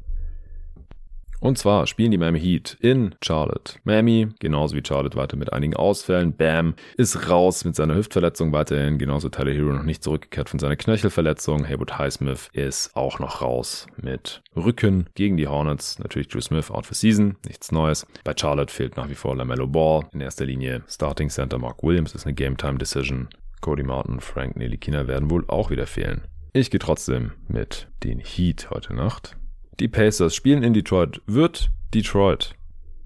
Und 1.43 1.57
zwar 1.57 1.87
spielen 1.87 2.11
die 2.11 2.17
Miami 2.17 2.39
Heat 2.39 2.77
in 2.79 3.15
Charlotte. 3.21 3.73
Miami, 3.83 4.29
genauso 4.39 4.77
wie 4.77 4.81
Charlotte, 4.81 5.17
weiter 5.17 5.35
mit 5.35 5.51
einigen 5.51 5.75
Ausfällen. 5.75 6.37
Bam 6.37 6.73
ist 6.95 7.29
raus 7.29 7.65
mit 7.65 7.75
seiner 7.75 7.95
Hüftverletzung 7.95 8.53
weiterhin. 8.53 8.97
Genauso 8.97 9.27
Tyler 9.27 9.51
Hero 9.51 9.73
noch 9.73 9.83
nicht 9.83 10.05
zurückgekehrt 10.05 10.47
von 10.47 10.59
seiner 10.59 10.77
Knöchelverletzung. 10.77 11.67
Haywood 11.67 11.97
Highsmith 11.97 12.47
ist 12.53 12.95
auch 12.95 13.19
noch 13.19 13.41
raus 13.41 13.87
mit 14.01 14.41
Rücken 14.55 15.09
gegen 15.15 15.35
die 15.35 15.49
Hornets. 15.49 15.99
Natürlich 15.99 16.29
Drew 16.29 16.39
Smith 16.39 16.71
out 16.71 16.85
for 16.85 16.95
season. 16.95 17.35
Nichts 17.45 17.73
Neues. 17.73 18.07
Bei 18.23 18.33
Charlotte 18.39 18.73
fehlt 18.73 18.95
nach 18.95 19.09
wie 19.09 19.15
vor 19.15 19.35
LaMelo 19.35 19.67
Ball. 19.67 20.05
In 20.13 20.21
erster 20.21 20.45
Linie 20.45 20.83
Starting 20.87 21.27
Center 21.27 21.59
Mark 21.59 21.83
Williams 21.83 22.15
ist 22.15 22.25
eine 22.25 22.35
Game 22.35 22.55
Time 22.55 22.77
Decision. 22.77 23.27
Cody 23.59 23.83
Martin, 23.83 24.21
Frank 24.21 24.55
Nelikina 24.55 25.07
werden 25.07 25.29
wohl 25.29 25.43
auch 25.49 25.71
wieder 25.71 25.87
fehlen. 25.87 26.21
Ich 26.53 26.71
gehe 26.71 26.79
trotzdem 26.79 27.33
mit 27.49 27.89
den 28.01 28.19
Heat 28.19 28.69
heute 28.69 28.93
Nacht. 28.93 29.35
Die 29.79 29.87
Pacers 29.87 30.35
spielen 30.35 30.63
in 30.63 30.73
Detroit. 30.73 31.21
Wird 31.25 31.71
Detroit. 31.93 32.55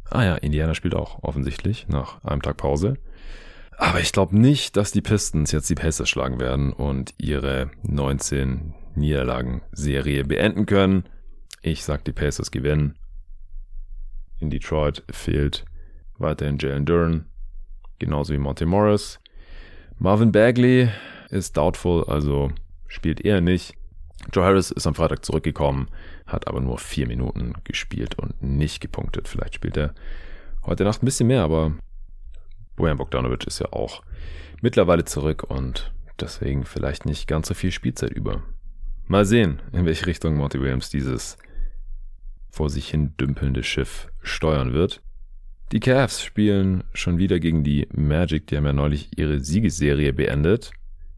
Ah 0.10 0.24
ja, 0.24 0.36
Indiana 0.36 0.74
spielt 0.74 0.96
auch 0.96 1.24
offensichtlich 1.24 1.88
nach 1.88 2.24
einem 2.24 2.42
Tag 2.42 2.58
Pause. 2.58 2.98
Aber 3.78 4.00
ich 4.00 4.12
glaube 4.12 4.38
nicht, 4.38 4.76
dass 4.76 4.92
die 4.92 5.02
Pistons 5.02 5.52
jetzt 5.52 5.70
die 5.70 5.76
Pacers 5.76 6.10
schlagen 6.10 6.40
werden 6.40 6.74
und 6.74 7.14
ihre 7.18 7.70
19 7.84 8.74
Niederlagen-Serie 8.96 10.24
beenden 10.24 10.66
können. 10.66 11.04
Ich 11.62 11.84
sag, 11.84 12.04
die 12.06 12.14
Pacers 12.14 12.52
gewinnen. 12.52 12.98
In 14.40 14.50
Detroit 14.50 15.04
fehlt 15.12 15.66
weiterhin 16.18 16.58
Jalen 16.58 16.86
Duran, 16.86 17.26
genauso 18.00 18.34
wie 18.34 18.40
Monty 18.40 18.66
Morris. 18.66 19.20
Marvin 20.00 20.32
Bagley 20.32 20.90
ist 21.30 21.58
doubtful, 21.58 22.06
also 22.06 22.52
spielt 22.88 23.22
eher 23.22 23.42
nicht. 23.42 23.76
Joe 24.34 24.44
Harris 24.44 24.72
ist 24.72 24.88
am 24.88 24.96
Freitag 24.96 25.24
zurückgekommen, 25.24 25.88
hat 26.28 26.48
aber 26.48 26.62
nur 26.62 26.78
vier 26.78 27.08
Minuten 27.08 27.54
gespielt 27.64 28.20
und 28.20 28.42
nicht 28.44 28.82
gepunktet. 28.82 29.28
Vielleicht 29.28 29.56
spielt 29.56 29.78
er 29.78 29.94
heute 30.66 30.84
Nacht 30.84 31.02
ein 31.02 31.06
bisschen 31.06 31.28
mehr, 31.28 31.44
aber 31.44 31.74
Bojan 32.76 32.98
Bogdanovic 32.98 33.48
ist 33.48 33.60
ja 33.60 33.72
auch 33.72 34.04
mittlerweile 34.62 35.06
zurück 35.06 35.44
und 35.44 35.92
deswegen 36.20 36.66
vielleicht 36.66 37.06
nicht 37.06 37.28
ganz 37.28 37.48
so 37.48 37.54
viel 37.54 37.72
Spielzeit 37.72 38.12
über. 38.12 38.44
Mal 39.08 39.26
sehen, 39.26 39.62
in 39.72 39.86
welche 39.86 40.06
Richtung 40.06 40.36
Monty 40.36 40.60
Williams 40.60 40.90
dieses 40.90 41.38
vor 42.50 42.70
sich 42.70 42.90
hin 42.90 43.16
dümpelnde 43.18 43.64
Schiff 43.64 44.10
steuern 44.22 44.74
wird. 44.74 45.02
Die 45.72 45.80
Cavs 45.80 46.24
spielen 46.24 46.84
schon 46.94 47.18
wieder 47.18 47.40
gegen 47.40 47.64
die 47.64 47.88
Magic, 47.92 48.48
die 48.48 48.58
haben 48.58 48.66
ja 48.66 48.74
neulich 48.74 49.18
ihre 49.18 49.40
Siegesserie 49.40 50.14
beendet. 50.14 50.72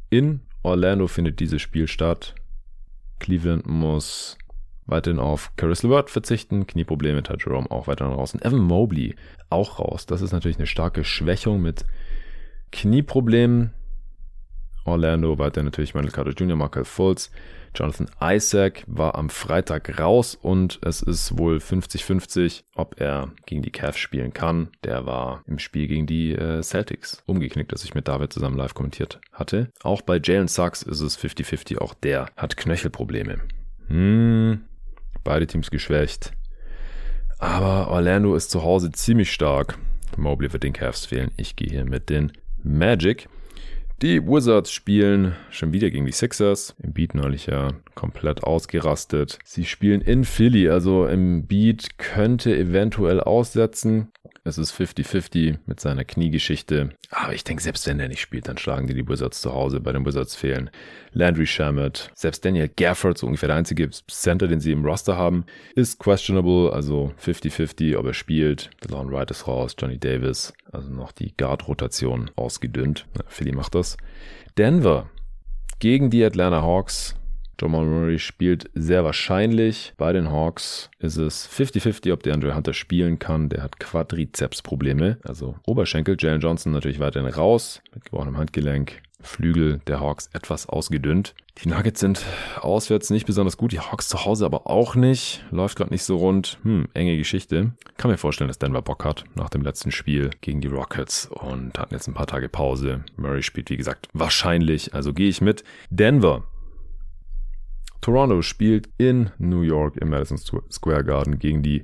In 0.09 0.41
Orlando 0.63 1.07
findet 1.07 1.39
dieses 1.39 1.61
Spiel 1.61 1.87
statt. 1.87 2.35
Cleveland 3.19 3.67
muss 3.67 4.37
weiterhin 4.89 5.19
auf 5.19 5.51
Caris 5.55 5.83
LeVert 5.83 6.09
verzichten. 6.09 6.67
Knieprobleme, 6.67 7.23
Ty 7.23 7.35
Jerome 7.39 7.69
auch 7.69 7.87
weiterhin 7.87 8.13
raus. 8.13 8.33
Und 8.33 8.43
Evan 8.43 8.59
Mobley 8.59 9.15
auch 9.49 9.79
raus. 9.79 10.05
Das 10.05 10.21
ist 10.21 10.31
natürlich 10.31 10.57
eine 10.57 10.67
starke 10.67 11.03
Schwächung 11.03 11.61
mit 11.61 11.85
Knieproblemen. 12.71 13.73
Orlando 14.85 15.37
weiter 15.37 15.63
natürlich 15.63 15.93
Michael 15.93 16.11
Carter 16.11 16.31
Jr., 16.31 16.55
Markel 16.55 16.85
Fultz. 16.85 17.31
Jonathan 17.75 18.09
Isaac 18.21 18.83
war 18.87 19.15
am 19.15 19.29
Freitag 19.29 19.99
raus 19.99 20.37
und 20.41 20.79
es 20.81 21.01
ist 21.01 21.37
wohl 21.37 21.57
50-50, 21.57 22.63
ob 22.75 22.99
er 22.99 23.31
gegen 23.45 23.61
die 23.61 23.71
Cavs 23.71 23.99
spielen 23.99 24.33
kann. 24.33 24.69
Der 24.83 25.05
war 25.05 25.43
im 25.45 25.59
Spiel 25.59 25.87
gegen 25.87 26.07
die 26.07 26.33
äh, 26.33 26.63
Celtics 26.63 27.21
umgeknickt, 27.25 27.71
das 27.71 27.83
ich 27.83 27.93
mit 27.93 28.07
David 28.07 28.33
zusammen 28.33 28.57
live 28.57 28.73
kommentiert 28.73 29.19
hatte. 29.31 29.71
Auch 29.83 30.01
bei 30.01 30.19
Jalen 30.21 30.47
Sachs 30.47 30.81
ist 30.81 31.01
es 31.01 31.19
50-50, 31.19 31.77
auch 31.77 31.93
der 31.93 32.27
hat 32.35 32.57
Knöchelprobleme. 32.57 33.39
Hm, 33.87 34.61
beide 35.23 35.47
Teams 35.47 35.71
geschwächt. 35.71 36.31
Aber 37.37 37.89
Orlando 37.89 38.35
ist 38.35 38.51
zu 38.51 38.63
Hause 38.63 38.91
ziemlich 38.91 39.31
stark. 39.31 39.77
Mobley 40.17 40.51
wird 40.51 40.63
den 40.63 40.73
Cavs 40.73 41.05
fehlen. 41.05 41.31
Ich 41.37 41.55
gehe 41.55 41.69
hier 41.69 41.85
mit 41.85 42.09
den 42.09 42.31
Magic. 42.63 43.29
Die 44.01 44.25
Wizards 44.25 44.71
spielen 44.71 45.35
schon 45.49 45.73
wieder 45.73 45.89
gegen 45.89 46.05
die 46.05 46.13
Sixers. 46.13 46.75
Im 46.81 46.93
Beat 46.93 47.15
neulich 47.15 47.47
ja 47.47 47.73
komplett 47.95 48.43
ausgerastet. 48.43 49.39
Sie 49.43 49.65
spielen 49.65 50.01
in 50.01 50.23
Philly, 50.23 50.69
also 50.69 51.05
im 51.05 51.47
Beat 51.47 51.97
könnte 51.97 52.55
eventuell 52.55 53.19
aussetzen. 53.19 54.11
Es 54.43 54.57
ist 54.57 54.73
50-50 54.73 55.59
mit 55.65 55.79
seiner 55.79 56.05
Kniegeschichte. 56.05 56.89
Aber 57.11 57.33
ich 57.33 57.43
denke, 57.43 57.61
selbst 57.61 57.85
wenn 57.87 57.99
er 57.99 58.07
nicht 58.07 58.21
spielt, 58.21 58.47
dann 58.47 58.57
schlagen 58.57 58.87
die 58.87 58.93
die 58.93 59.07
Wizards 59.07 59.41
zu 59.41 59.53
Hause. 59.53 59.79
Bei 59.79 59.91
den 59.91 60.05
Wizards 60.05 60.35
fehlen 60.35 60.69
Landry 61.11 61.45
Shamet. 61.45 62.11
Selbst 62.15 62.45
Daniel 62.45 62.69
Gafford, 62.69 63.17
so 63.17 63.27
ungefähr 63.27 63.47
der 63.47 63.57
einzige 63.57 63.89
Center, 64.07 64.47
den 64.47 64.59
sie 64.59 64.71
im 64.71 64.85
Roster 64.85 65.17
haben, 65.17 65.45
ist 65.75 65.99
questionable. 65.99 66.71
Also 66.71 67.13
50-50, 67.23 67.97
ob 67.97 68.05
er 68.05 68.13
spielt. 68.13 68.69
DeLon 68.83 69.11
Wright 69.11 69.31
ist 69.31 69.47
raus, 69.47 69.75
Johnny 69.77 69.97
Davis. 69.97 70.53
Also 70.71 70.89
noch 70.89 71.11
die 71.11 71.35
Guard-Rotation 71.35 72.31
ausgedünnt. 72.35 73.07
Philly 73.27 73.51
macht 73.51 73.75
das. 73.75 73.97
Denver 74.57 75.09
gegen 75.79 76.09
die 76.09 76.23
Atlanta 76.23 76.61
Hawks. 76.61 77.15
Jamal 77.59 77.85
Murray 77.85 78.19
spielt 78.19 78.69
sehr 78.73 79.03
wahrscheinlich. 79.03 79.93
Bei 79.97 80.13
den 80.13 80.31
Hawks 80.31 80.89
ist 80.99 81.17
es 81.17 81.49
50-50, 81.49 82.13
ob 82.13 82.23
der 82.23 82.33
Andre 82.33 82.55
Hunter 82.55 82.73
spielen 82.73 83.19
kann. 83.19 83.49
Der 83.49 83.63
hat 83.63 83.79
Quadrizepsprobleme, 83.79 85.17
also 85.23 85.55
Oberschenkel. 85.65 86.15
Jalen 86.17 86.39
Johnson 86.39 86.71
natürlich 86.71 86.99
weiterhin 86.99 87.29
raus 87.29 87.81
mit 87.93 88.05
gebrochenem 88.05 88.37
Handgelenk. 88.37 89.01
Flügel 89.21 89.81
der 89.87 89.99
Hawks 89.99 90.29
etwas 90.31 90.69
ausgedünnt. 90.69 91.35
Die 91.61 91.67
Nuggets 91.67 91.99
sind 91.99 92.23
auswärts 92.61 93.09
nicht 93.09 93.25
besonders 93.25 93.57
gut, 93.57 93.73
die 93.73 93.81
Hawks 93.81 94.07
zu 94.07 94.23
Hause 94.23 94.45
aber 94.45 94.67
auch 94.67 94.95
nicht. 94.95 95.43
Läuft 95.51 95.77
gerade 95.77 95.91
nicht 95.91 96.03
so 96.03 96.15
rund. 96.15 96.57
Hm, 96.63 96.87
enge 96.93 97.17
Geschichte. 97.17 97.73
Kann 97.97 98.11
mir 98.11 98.17
vorstellen, 98.17 98.47
dass 98.47 98.59
Denver 98.59 98.81
Bock 98.81 99.03
hat 99.03 99.25
nach 99.35 99.49
dem 99.49 99.61
letzten 99.61 99.91
Spiel 99.91 100.29
gegen 100.39 100.61
die 100.61 100.69
Rockets 100.69 101.25
und 101.25 101.77
hatten 101.77 101.93
jetzt 101.93 102.07
ein 102.07 102.13
paar 102.13 102.27
Tage 102.27 102.47
Pause. 102.47 103.03
Murray 103.17 103.43
spielt, 103.43 103.69
wie 103.69 103.77
gesagt, 103.77 104.07
wahrscheinlich, 104.13 104.93
also 104.93 105.13
gehe 105.13 105.27
ich 105.27 105.41
mit. 105.41 105.65
Denver 105.89 106.43
Toronto 108.01 108.41
spielt 108.41 108.89
in 108.97 109.31
New 109.37 109.61
York 109.61 109.97
im 109.97 110.09
Madison 110.09 110.37
Square 110.37 111.03
Garden 111.03 111.39
gegen 111.39 111.63
die 111.63 111.83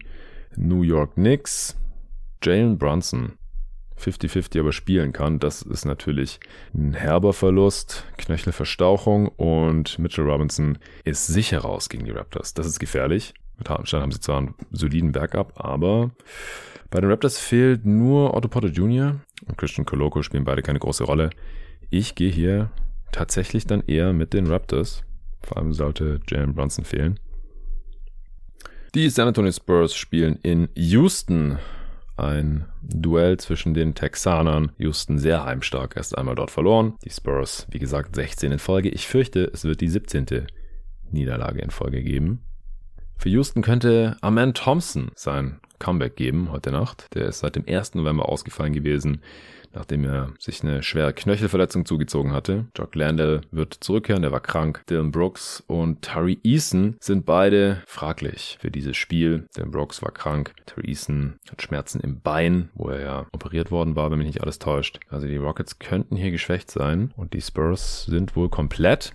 New 0.55 0.81
York 0.81 1.15
Knicks. 1.15 1.77
Jalen 2.43 2.77
Brunson 2.77 3.33
50-50 3.99 4.59
aber 4.59 4.71
spielen 4.71 5.13
kann, 5.13 5.39
das 5.39 5.61
ist 5.61 5.85
natürlich 5.85 6.39
ein 6.73 6.93
herber 6.93 7.33
Verlust, 7.33 8.05
Knöchelverstauchung 8.17 9.29
und 9.29 9.97
Mitchell 9.99 10.29
Robinson 10.29 10.77
ist 11.03 11.27
sicher 11.27 11.59
raus 11.59 11.89
gegen 11.89 12.05
die 12.05 12.11
Raptors. 12.11 12.53
Das 12.53 12.67
ist 12.67 12.79
gefährlich. 12.79 13.33
Mit 13.57 13.69
Hartenstein 13.69 14.01
haben 14.01 14.11
sie 14.11 14.19
zwar 14.19 14.39
einen 14.39 14.55
soliden 14.71 15.13
Backup, 15.13 15.53
aber 15.55 16.11
bei 16.91 16.99
den 16.99 17.09
Raptors 17.09 17.39
fehlt 17.39 17.85
nur 17.85 18.33
Otto 18.35 18.49
Potter 18.49 18.67
Jr. 18.67 19.15
und 19.47 19.57
Christian 19.57 19.85
Coloco 19.85 20.21
spielen 20.21 20.43
beide 20.43 20.61
keine 20.61 20.79
große 20.79 21.05
Rolle. 21.05 21.29
Ich 21.89 22.15
gehe 22.15 22.31
hier 22.31 22.71
tatsächlich 23.11 23.65
dann 23.65 23.81
eher 23.87 24.11
mit 24.11 24.33
den 24.33 24.47
Raptors. 24.47 25.03
Vor 25.45 25.57
allem 25.57 25.73
sollte 25.73 26.19
Jalen 26.27 26.53
Brunson 26.53 26.85
fehlen. 26.85 27.19
Die 28.95 29.09
San 29.09 29.27
Antonio 29.27 29.51
Spurs 29.51 29.93
spielen 29.93 30.39
in 30.41 30.69
Houston. 30.75 31.59
Ein 32.17 32.65
Duell 32.81 33.37
zwischen 33.37 33.73
den 33.73 33.93
Texanern. 33.93 34.71
Houston 34.77 35.19
sehr 35.19 35.43
heimstark, 35.43 35.97
erst 35.97 36.17
einmal 36.17 36.35
dort 36.35 36.49
verloren. 36.49 36.93
Die 37.03 37.09
Spurs, 37.09 37.67
wie 37.71 37.79
gesagt, 37.79 38.15
16 38.15 38.53
in 38.53 38.59
Folge. 38.59 38.89
Ich 38.89 39.05
fürchte, 39.05 39.51
es 39.53 39.65
wird 39.65 39.81
die 39.81 39.89
17. 39.89 40.47
Niederlage 41.11 41.61
in 41.61 41.71
Folge 41.71 42.01
geben. 42.03 42.44
Für 43.17 43.29
Houston 43.29 43.61
könnte 43.61 44.17
Amen 44.21 44.53
Thompson 44.53 45.11
sein 45.15 45.59
Comeback 45.79 46.15
geben 46.15 46.51
heute 46.51 46.71
Nacht. 46.71 47.07
Der 47.15 47.25
ist 47.25 47.39
seit 47.39 47.55
dem 47.55 47.65
1. 47.67 47.95
November 47.95 48.29
ausgefallen 48.29 48.73
gewesen 48.73 49.21
nachdem 49.75 50.05
er 50.05 50.33
sich 50.39 50.63
eine 50.63 50.81
schwere 50.81 51.13
Knöchelverletzung 51.13 51.85
zugezogen 51.85 52.31
hatte. 52.31 52.65
Jock 52.75 52.95
Landell 52.95 53.41
wird 53.51 53.73
zurückkehren, 53.73 54.21
der 54.21 54.31
war 54.31 54.39
krank. 54.39 54.83
Dylan 54.89 55.11
Brooks 55.11 55.63
und 55.67 56.01
Tari 56.01 56.39
Eason 56.43 56.95
sind 56.99 57.25
beide 57.25 57.83
fraglich 57.85 58.57
für 58.59 58.71
dieses 58.71 58.97
Spiel. 58.97 59.47
Dylan 59.55 59.71
Brooks 59.71 60.01
war 60.01 60.11
krank, 60.11 60.53
Tari 60.65 60.87
Eason 60.89 61.35
hat 61.51 61.61
Schmerzen 61.61 61.99
im 61.99 62.21
Bein, 62.21 62.69
wo 62.73 62.89
er 62.89 63.01
ja 63.01 63.25
operiert 63.31 63.69
worden 63.69 63.95
war, 63.95 64.09
wenn 64.09 64.17
mich 64.17 64.27
nicht 64.27 64.41
alles 64.41 64.59
täuscht. 64.59 64.99
Also 65.09 65.27
die 65.27 65.37
Rockets 65.37 65.79
könnten 65.79 66.15
hier 66.15 66.31
geschwächt 66.31 66.71
sein 66.71 67.13
und 67.17 67.33
die 67.33 67.41
Spurs 67.41 68.05
sind 68.05 68.35
wohl 68.35 68.49
komplett. 68.49 69.13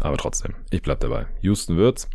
Aber 0.00 0.16
trotzdem, 0.16 0.54
ich 0.70 0.82
bleib 0.82 1.00
dabei. 1.00 1.26
Houston 1.40 1.76
wird's. 1.76 2.08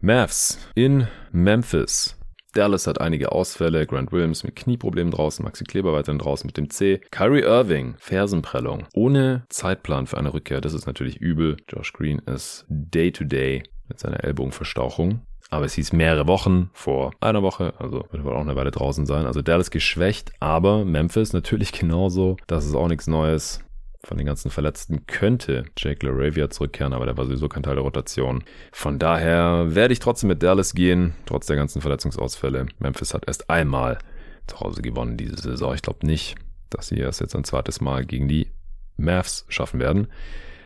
Mavs 0.00 0.58
in 0.76 1.08
Memphis 1.32 2.16
Dallas 2.52 2.86
hat 2.86 3.00
einige 3.00 3.32
Ausfälle, 3.32 3.84
Grant 3.84 4.12
Williams 4.12 4.44
mit 4.44 4.54
Knieproblemen 4.54 5.10
draußen, 5.10 5.44
Maxi 5.44 5.64
Kleber 5.64 5.92
weiterhin 5.92 6.20
draußen 6.20 6.46
mit 6.46 6.56
dem 6.56 6.70
C. 6.70 7.00
Kyrie 7.10 7.42
Irving, 7.42 7.96
Fersenprellung, 7.98 8.86
ohne 8.94 9.44
Zeitplan 9.48 10.06
für 10.06 10.16
eine 10.16 10.32
Rückkehr, 10.32 10.60
das 10.60 10.72
ist 10.72 10.86
natürlich 10.86 11.16
übel. 11.16 11.56
Josh 11.68 11.92
Green 11.92 12.20
ist 12.20 12.64
Day-to-Day 12.68 13.58
-Day 13.58 13.68
mit 13.88 13.98
seiner 13.98 14.22
Ellbogenverstauchung. 14.22 15.22
Aber 15.50 15.64
es 15.64 15.74
hieß 15.74 15.92
mehrere 15.92 16.26
Wochen 16.28 16.70
vor 16.74 17.12
einer 17.20 17.42
Woche, 17.42 17.74
also 17.78 18.04
wird 18.10 18.22
wohl 18.24 18.34
auch 18.34 18.40
eine 18.40 18.54
Weile 18.54 18.70
draußen 18.70 19.04
sein. 19.04 19.26
Also 19.26 19.42
Dallas 19.42 19.70
geschwächt, 19.70 20.32
aber 20.40 20.84
Memphis 20.84 21.32
natürlich 21.32 21.72
genauso. 21.72 22.36
Das 22.46 22.66
ist 22.66 22.74
auch 22.74 22.88
nichts 22.88 23.06
Neues 23.06 23.60
von 24.08 24.16
den 24.16 24.26
ganzen 24.26 24.50
Verletzten 24.50 25.06
könnte 25.06 25.64
Jake 25.76 26.04
LaRavia 26.06 26.48
zurückkehren, 26.48 26.94
aber 26.94 27.04
der 27.04 27.18
war 27.18 27.26
sowieso 27.26 27.48
kein 27.48 27.62
Teil 27.62 27.74
der 27.74 27.84
Rotation. 27.84 28.42
Von 28.72 28.98
daher 28.98 29.74
werde 29.74 29.92
ich 29.92 29.98
trotzdem 29.98 30.28
mit 30.28 30.42
Dallas 30.42 30.72
gehen, 30.72 31.12
trotz 31.26 31.46
der 31.46 31.56
ganzen 31.56 31.82
Verletzungsausfälle. 31.82 32.66
Memphis 32.78 33.12
hat 33.12 33.26
erst 33.26 33.50
einmal 33.50 33.98
zu 34.46 34.60
Hause 34.60 34.80
gewonnen 34.80 35.18
diese 35.18 35.36
Saison. 35.36 35.74
Ich 35.74 35.82
glaube 35.82 36.06
nicht, 36.06 36.36
dass 36.70 36.88
sie 36.88 36.98
es 37.00 37.20
jetzt 37.20 37.36
ein 37.36 37.44
zweites 37.44 37.82
Mal 37.82 38.06
gegen 38.06 38.28
die 38.28 38.48
Mavs 38.96 39.44
schaffen 39.50 39.78
werden. 39.78 40.08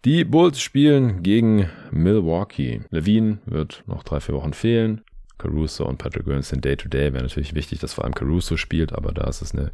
Die 0.04 0.24
Bulls 0.24 0.60
spielen 0.60 1.24
gegen 1.24 1.68
Milwaukee. 1.90 2.82
Levine 2.90 3.38
wird 3.44 3.82
noch 3.86 4.04
drei, 4.04 4.20
vier 4.20 4.36
Wochen 4.36 4.52
fehlen. 4.52 5.02
Caruso 5.38 5.84
und 5.84 5.98
Patrick 5.98 6.26
Williams 6.26 6.50
sind 6.50 6.64
Day-to-Day. 6.64 7.12
Wäre 7.12 7.24
natürlich 7.24 7.56
wichtig, 7.56 7.80
dass 7.80 7.94
vor 7.94 8.04
allem 8.04 8.14
Caruso 8.14 8.56
spielt, 8.56 8.92
aber 8.92 9.10
da 9.10 9.24
ist 9.24 9.42
es 9.42 9.52
eine 9.52 9.72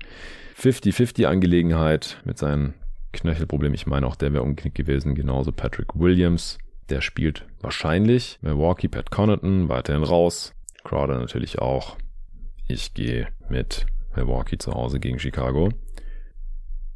50-50-Angelegenheit 0.59 2.17
mit 2.25 2.39
seinen 2.39 2.73
Knöchelproblem. 3.13 3.75
Ich 3.75 3.87
meine, 3.87 4.07
auch 4.07 4.17
der 4.17 4.33
wäre 4.33 4.43
umgeknickt 4.43 4.77
gewesen. 4.77 5.15
Genauso 5.15 5.53
Patrick 5.53 5.95
Williams. 5.95 6.59
Der 6.89 7.01
spielt 7.01 7.47
wahrscheinlich. 7.61 8.39
Milwaukee, 8.41 8.89
Pat 8.89 9.11
Connaughton, 9.11 9.69
weiterhin 9.69 10.03
raus. 10.03 10.55
Crowder 10.85 11.19
natürlich 11.19 11.59
auch. 11.59 11.97
Ich 12.67 12.95
gehe 12.95 13.29
mit 13.49 13.87
Milwaukee 14.15 14.59
zu 14.59 14.73
Hause 14.73 15.01
gegen 15.01 15.19
Chicago. 15.19 15.71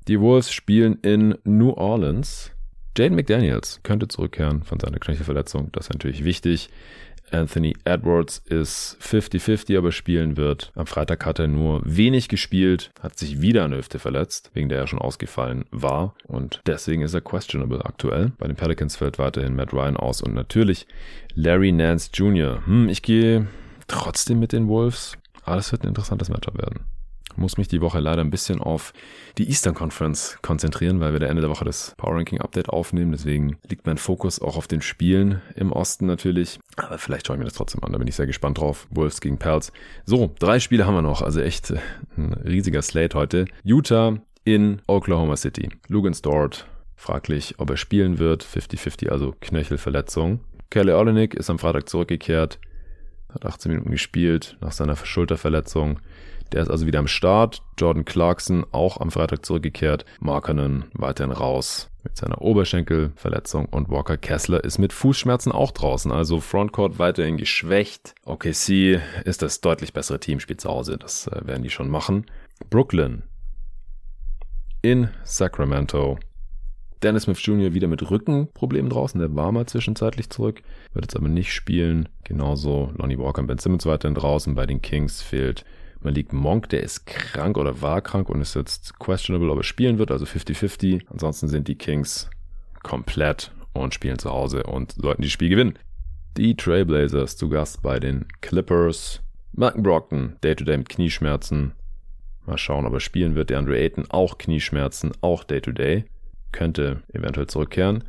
Die 0.08 0.20
Wolves 0.20 0.50
spielen 0.52 0.98
in 1.02 1.36
New 1.44 1.70
Orleans. 1.70 2.52
Jaden 2.96 3.16
McDaniels 3.16 3.80
könnte 3.82 4.08
zurückkehren 4.08 4.64
von 4.64 4.80
seiner 4.80 4.98
Knöchelverletzung. 4.98 5.70
Das 5.72 5.86
ist 5.86 5.92
natürlich 5.92 6.24
wichtig. 6.24 6.70
Anthony 7.30 7.74
Edwards 7.84 8.42
ist 8.46 8.98
50-50, 9.00 9.78
aber 9.78 9.92
spielen 9.92 10.36
wird. 10.36 10.72
Am 10.74 10.86
Freitag 10.86 11.24
hat 11.24 11.38
er 11.38 11.48
nur 11.48 11.80
wenig 11.84 12.28
gespielt, 12.28 12.90
hat 13.00 13.18
sich 13.18 13.40
wieder 13.40 13.64
eine 13.64 13.78
Hüfte 13.78 13.98
verletzt, 13.98 14.50
wegen 14.54 14.68
der 14.68 14.78
er 14.78 14.86
schon 14.86 14.98
ausgefallen 14.98 15.64
war. 15.70 16.14
Und 16.26 16.60
deswegen 16.66 17.02
ist 17.02 17.14
er 17.14 17.20
questionable 17.20 17.84
aktuell. 17.84 18.32
Bei 18.38 18.46
den 18.46 18.56
Pelicans 18.56 18.96
fällt 18.96 19.18
weiterhin 19.18 19.56
Matt 19.56 19.72
Ryan 19.72 19.96
aus 19.96 20.20
und 20.20 20.34
natürlich 20.34 20.86
Larry 21.34 21.72
Nance 21.72 22.10
Jr. 22.12 22.64
Hm, 22.66 22.88
ich 22.88 23.02
gehe 23.02 23.46
trotzdem 23.86 24.38
mit 24.38 24.52
den 24.52 24.68
Wolves. 24.68 25.16
Aber 25.44 25.56
das 25.56 25.72
wird 25.72 25.82
ein 25.82 25.88
interessantes 25.88 26.28
Matchup 26.28 26.58
werden. 26.58 26.80
Muss 27.36 27.58
mich 27.58 27.68
die 27.68 27.80
Woche 27.80 28.00
leider 28.00 28.22
ein 28.22 28.30
bisschen 28.30 28.60
auf 28.60 28.92
die 29.38 29.48
Eastern 29.48 29.74
Conference 29.74 30.38
konzentrieren, 30.42 31.00
weil 31.00 31.12
wir 31.12 31.20
der 31.20 31.30
Ende 31.30 31.42
der 31.42 31.50
Woche 31.50 31.64
das 31.64 31.94
Power 31.96 32.16
Ranking 32.16 32.40
Update 32.40 32.68
aufnehmen. 32.68 33.12
Deswegen 33.12 33.56
liegt 33.68 33.86
mein 33.86 33.98
Fokus 33.98 34.40
auch 34.40 34.56
auf 34.56 34.68
den 34.68 34.82
Spielen 34.82 35.42
im 35.54 35.72
Osten 35.72 36.06
natürlich. 36.06 36.58
Aber 36.76 36.98
vielleicht 36.98 37.26
schaue 37.26 37.36
ich 37.36 37.38
mir 37.38 37.44
das 37.44 37.54
trotzdem 37.54 37.82
an. 37.84 37.92
Da 37.92 37.98
bin 37.98 38.08
ich 38.08 38.16
sehr 38.16 38.26
gespannt 38.26 38.58
drauf. 38.58 38.86
Wolves 38.90 39.20
gegen 39.20 39.38
Pels. 39.38 39.72
So, 40.04 40.34
drei 40.38 40.60
Spiele 40.60 40.86
haben 40.86 40.94
wir 40.94 41.02
noch. 41.02 41.22
Also 41.22 41.40
echt 41.40 41.70
äh, 41.70 41.78
ein 42.16 42.32
riesiger 42.32 42.82
Slate 42.82 43.16
heute. 43.16 43.44
Utah 43.64 44.18
in 44.44 44.82
Oklahoma 44.86 45.36
City. 45.36 45.68
Lugan 45.88 46.14
Stort 46.14 46.66
fraglich, 46.96 47.54
ob 47.58 47.70
er 47.70 47.76
spielen 47.76 48.18
wird. 48.18 48.44
50-50, 48.44 49.08
also 49.08 49.34
Knöchelverletzung. 49.40 50.40
Kelly 50.70 50.92
Olenek 50.92 51.34
ist 51.34 51.50
am 51.50 51.58
Freitag 51.58 51.88
zurückgekehrt. 51.88 52.58
Hat 53.34 53.46
18 53.46 53.70
Minuten 53.72 53.90
gespielt 53.90 54.56
nach 54.60 54.72
seiner 54.72 54.96
Schulterverletzung. 54.96 56.00
Der 56.52 56.62
ist 56.62 56.70
also 56.70 56.86
wieder 56.86 56.98
am 56.98 57.08
Start. 57.08 57.62
Jordan 57.78 58.04
Clarkson 58.04 58.66
auch 58.72 59.00
am 59.00 59.10
Freitag 59.10 59.44
zurückgekehrt. 59.44 60.04
Markenen 60.20 60.84
weiterhin 60.92 61.32
raus 61.32 61.88
mit 62.04 62.16
seiner 62.16 62.42
Oberschenkelverletzung 62.42 63.66
und 63.66 63.88
Walker 63.88 64.16
Kessler 64.16 64.62
ist 64.62 64.78
mit 64.78 64.92
Fußschmerzen 64.92 65.52
auch 65.52 65.70
draußen. 65.70 66.10
Also 66.12 66.40
Frontcourt 66.40 66.98
weiterhin 66.98 67.36
geschwächt. 67.36 68.14
OKC 68.24 69.00
ist 69.24 69.42
das 69.42 69.60
deutlich 69.60 69.92
bessere 69.92 70.20
Team, 70.20 70.40
spielt 70.40 70.60
zu 70.60 70.68
Hause. 70.68 70.98
Das 70.98 71.26
äh, 71.28 71.46
werden 71.46 71.62
die 71.62 71.70
schon 71.70 71.88
machen. 71.88 72.26
Brooklyn 72.70 73.22
in 74.82 75.08
Sacramento. 75.24 76.18
Dennis 77.02 77.24
Smith 77.24 77.44
Jr. 77.44 77.74
wieder 77.74 77.88
mit 77.88 78.08
Rückenproblemen 78.10 78.90
draußen. 78.90 79.18
Der 79.18 79.34
war 79.34 79.50
mal 79.50 79.66
zwischenzeitlich 79.66 80.30
zurück, 80.30 80.62
wird 80.92 81.04
jetzt 81.04 81.16
aber 81.16 81.28
nicht 81.28 81.52
spielen. 81.52 82.08
Genauso 82.24 82.92
Lonnie 82.96 83.18
Walker 83.18 83.40
und 83.40 83.48
Ben 83.48 83.58
Simmons 83.58 83.86
weiterhin 83.86 84.14
draußen. 84.14 84.54
Bei 84.54 84.66
den 84.66 84.80
Kings 84.80 85.20
fehlt 85.20 85.64
Malik 86.00 86.32
Monk, 86.32 86.68
der 86.68 86.82
ist 86.82 87.06
krank 87.06 87.58
oder 87.58 87.80
war 87.80 88.00
krank 88.00 88.28
und 88.28 88.40
ist 88.40 88.54
jetzt 88.54 88.98
questionable, 88.98 89.50
ob 89.50 89.58
er 89.58 89.64
spielen 89.64 89.98
wird, 89.98 90.10
also 90.10 90.24
50-50. 90.24 91.06
Ansonsten 91.08 91.48
sind 91.48 91.68
die 91.68 91.76
Kings 91.76 92.30
komplett 92.82 93.52
und 93.72 93.94
spielen 93.94 94.18
zu 94.18 94.30
Hause 94.30 94.64
und 94.64 94.92
sollten 94.92 95.22
die 95.22 95.30
Spiel 95.30 95.48
gewinnen. 95.48 95.78
Die 96.36 96.56
Trailblazers 96.56 97.36
zu 97.36 97.48
Gast 97.48 97.82
bei 97.82 97.98
den 97.98 98.26
Clippers. 98.40 99.20
Malcolm 99.52 99.82
Brockton, 99.82 100.36
Day-to-Day 100.42 100.74
-Day 100.74 100.78
mit 100.78 100.88
Knieschmerzen. 100.88 101.72
Mal 102.46 102.58
schauen, 102.58 102.86
ob 102.86 102.94
er 102.94 103.00
spielen 103.00 103.34
wird. 103.34 103.50
Der 103.50 103.58
Andre 103.58 103.78
Ayton 103.78 104.06
auch 104.08 104.38
Knieschmerzen, 104.38 105.12
auch 105.20 105.44
Day-to-Day. 105.44 105.96
-Day. 105.98 106.04
Könnte 106.52 107.02
eventuell 107.12 107.46
zurückkehren. 107.46 108.04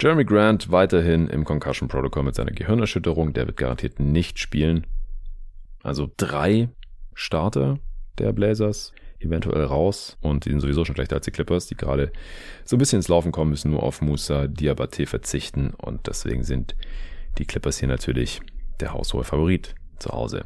Jeremy 0.00 0.24
Grant 0.24 0.70
weiterhin 0.70 1.28
im 1.28 1.44
Concussion 1.44 1.88
Protocol 1.88 2.22
mit 2.22 2.34
seiner 2.34 2.52
Gehirnerschütterung. 2.52 3.32
Der 3.34 3.46
wird 3.46 3.58
garantiert 3.58 4.00
nicht 4.00 4.38
spielen. 4.38 4.86
Also 5.82 6.10
drei 6.16 6.68
Starter 7.14 7.78
der 8.18 8.32
Blazers 8.32 8.92
eventuell 9.18 9.64
raus 9.64 10.16
und 10.20 10.46
die 10.46 10.50
sind 10.50 10.60
sowieso 10.60 10.84
schon 10.84 10.94
schlechter 10.94 11.16
als 11.16 11.26
die 11.26 11.30
Clippers, 11.30 11.66
die 11.66 11.76
gerade 11.76 12.10
so 12.64 12.76
ein 12.76 12.78
bisschen 12.78 12.98
ins 12.98 13.08
Laufen 13.08 13.32
kommen, 13.32 13.50
müssen 13.50 13.70
nur 13.70 13.82
auf 13.82 14.00
Musa 14.00 14.46
Diabate 14.46 15.06
verzichten 15.06 15.74
und 15.76 16.06
deswegen 16.06 16.42
sind 16.42 16.74
die 17.38 17.44
Clippers 17.44 17.78
hier 17.78 17.88
natürlich 17.88 18.40
der 18.80 18.94
haushohe 18.94 19.24
Favorit 19.24 19.74
zu 19.98 20.10
Hause. 20.10 20.42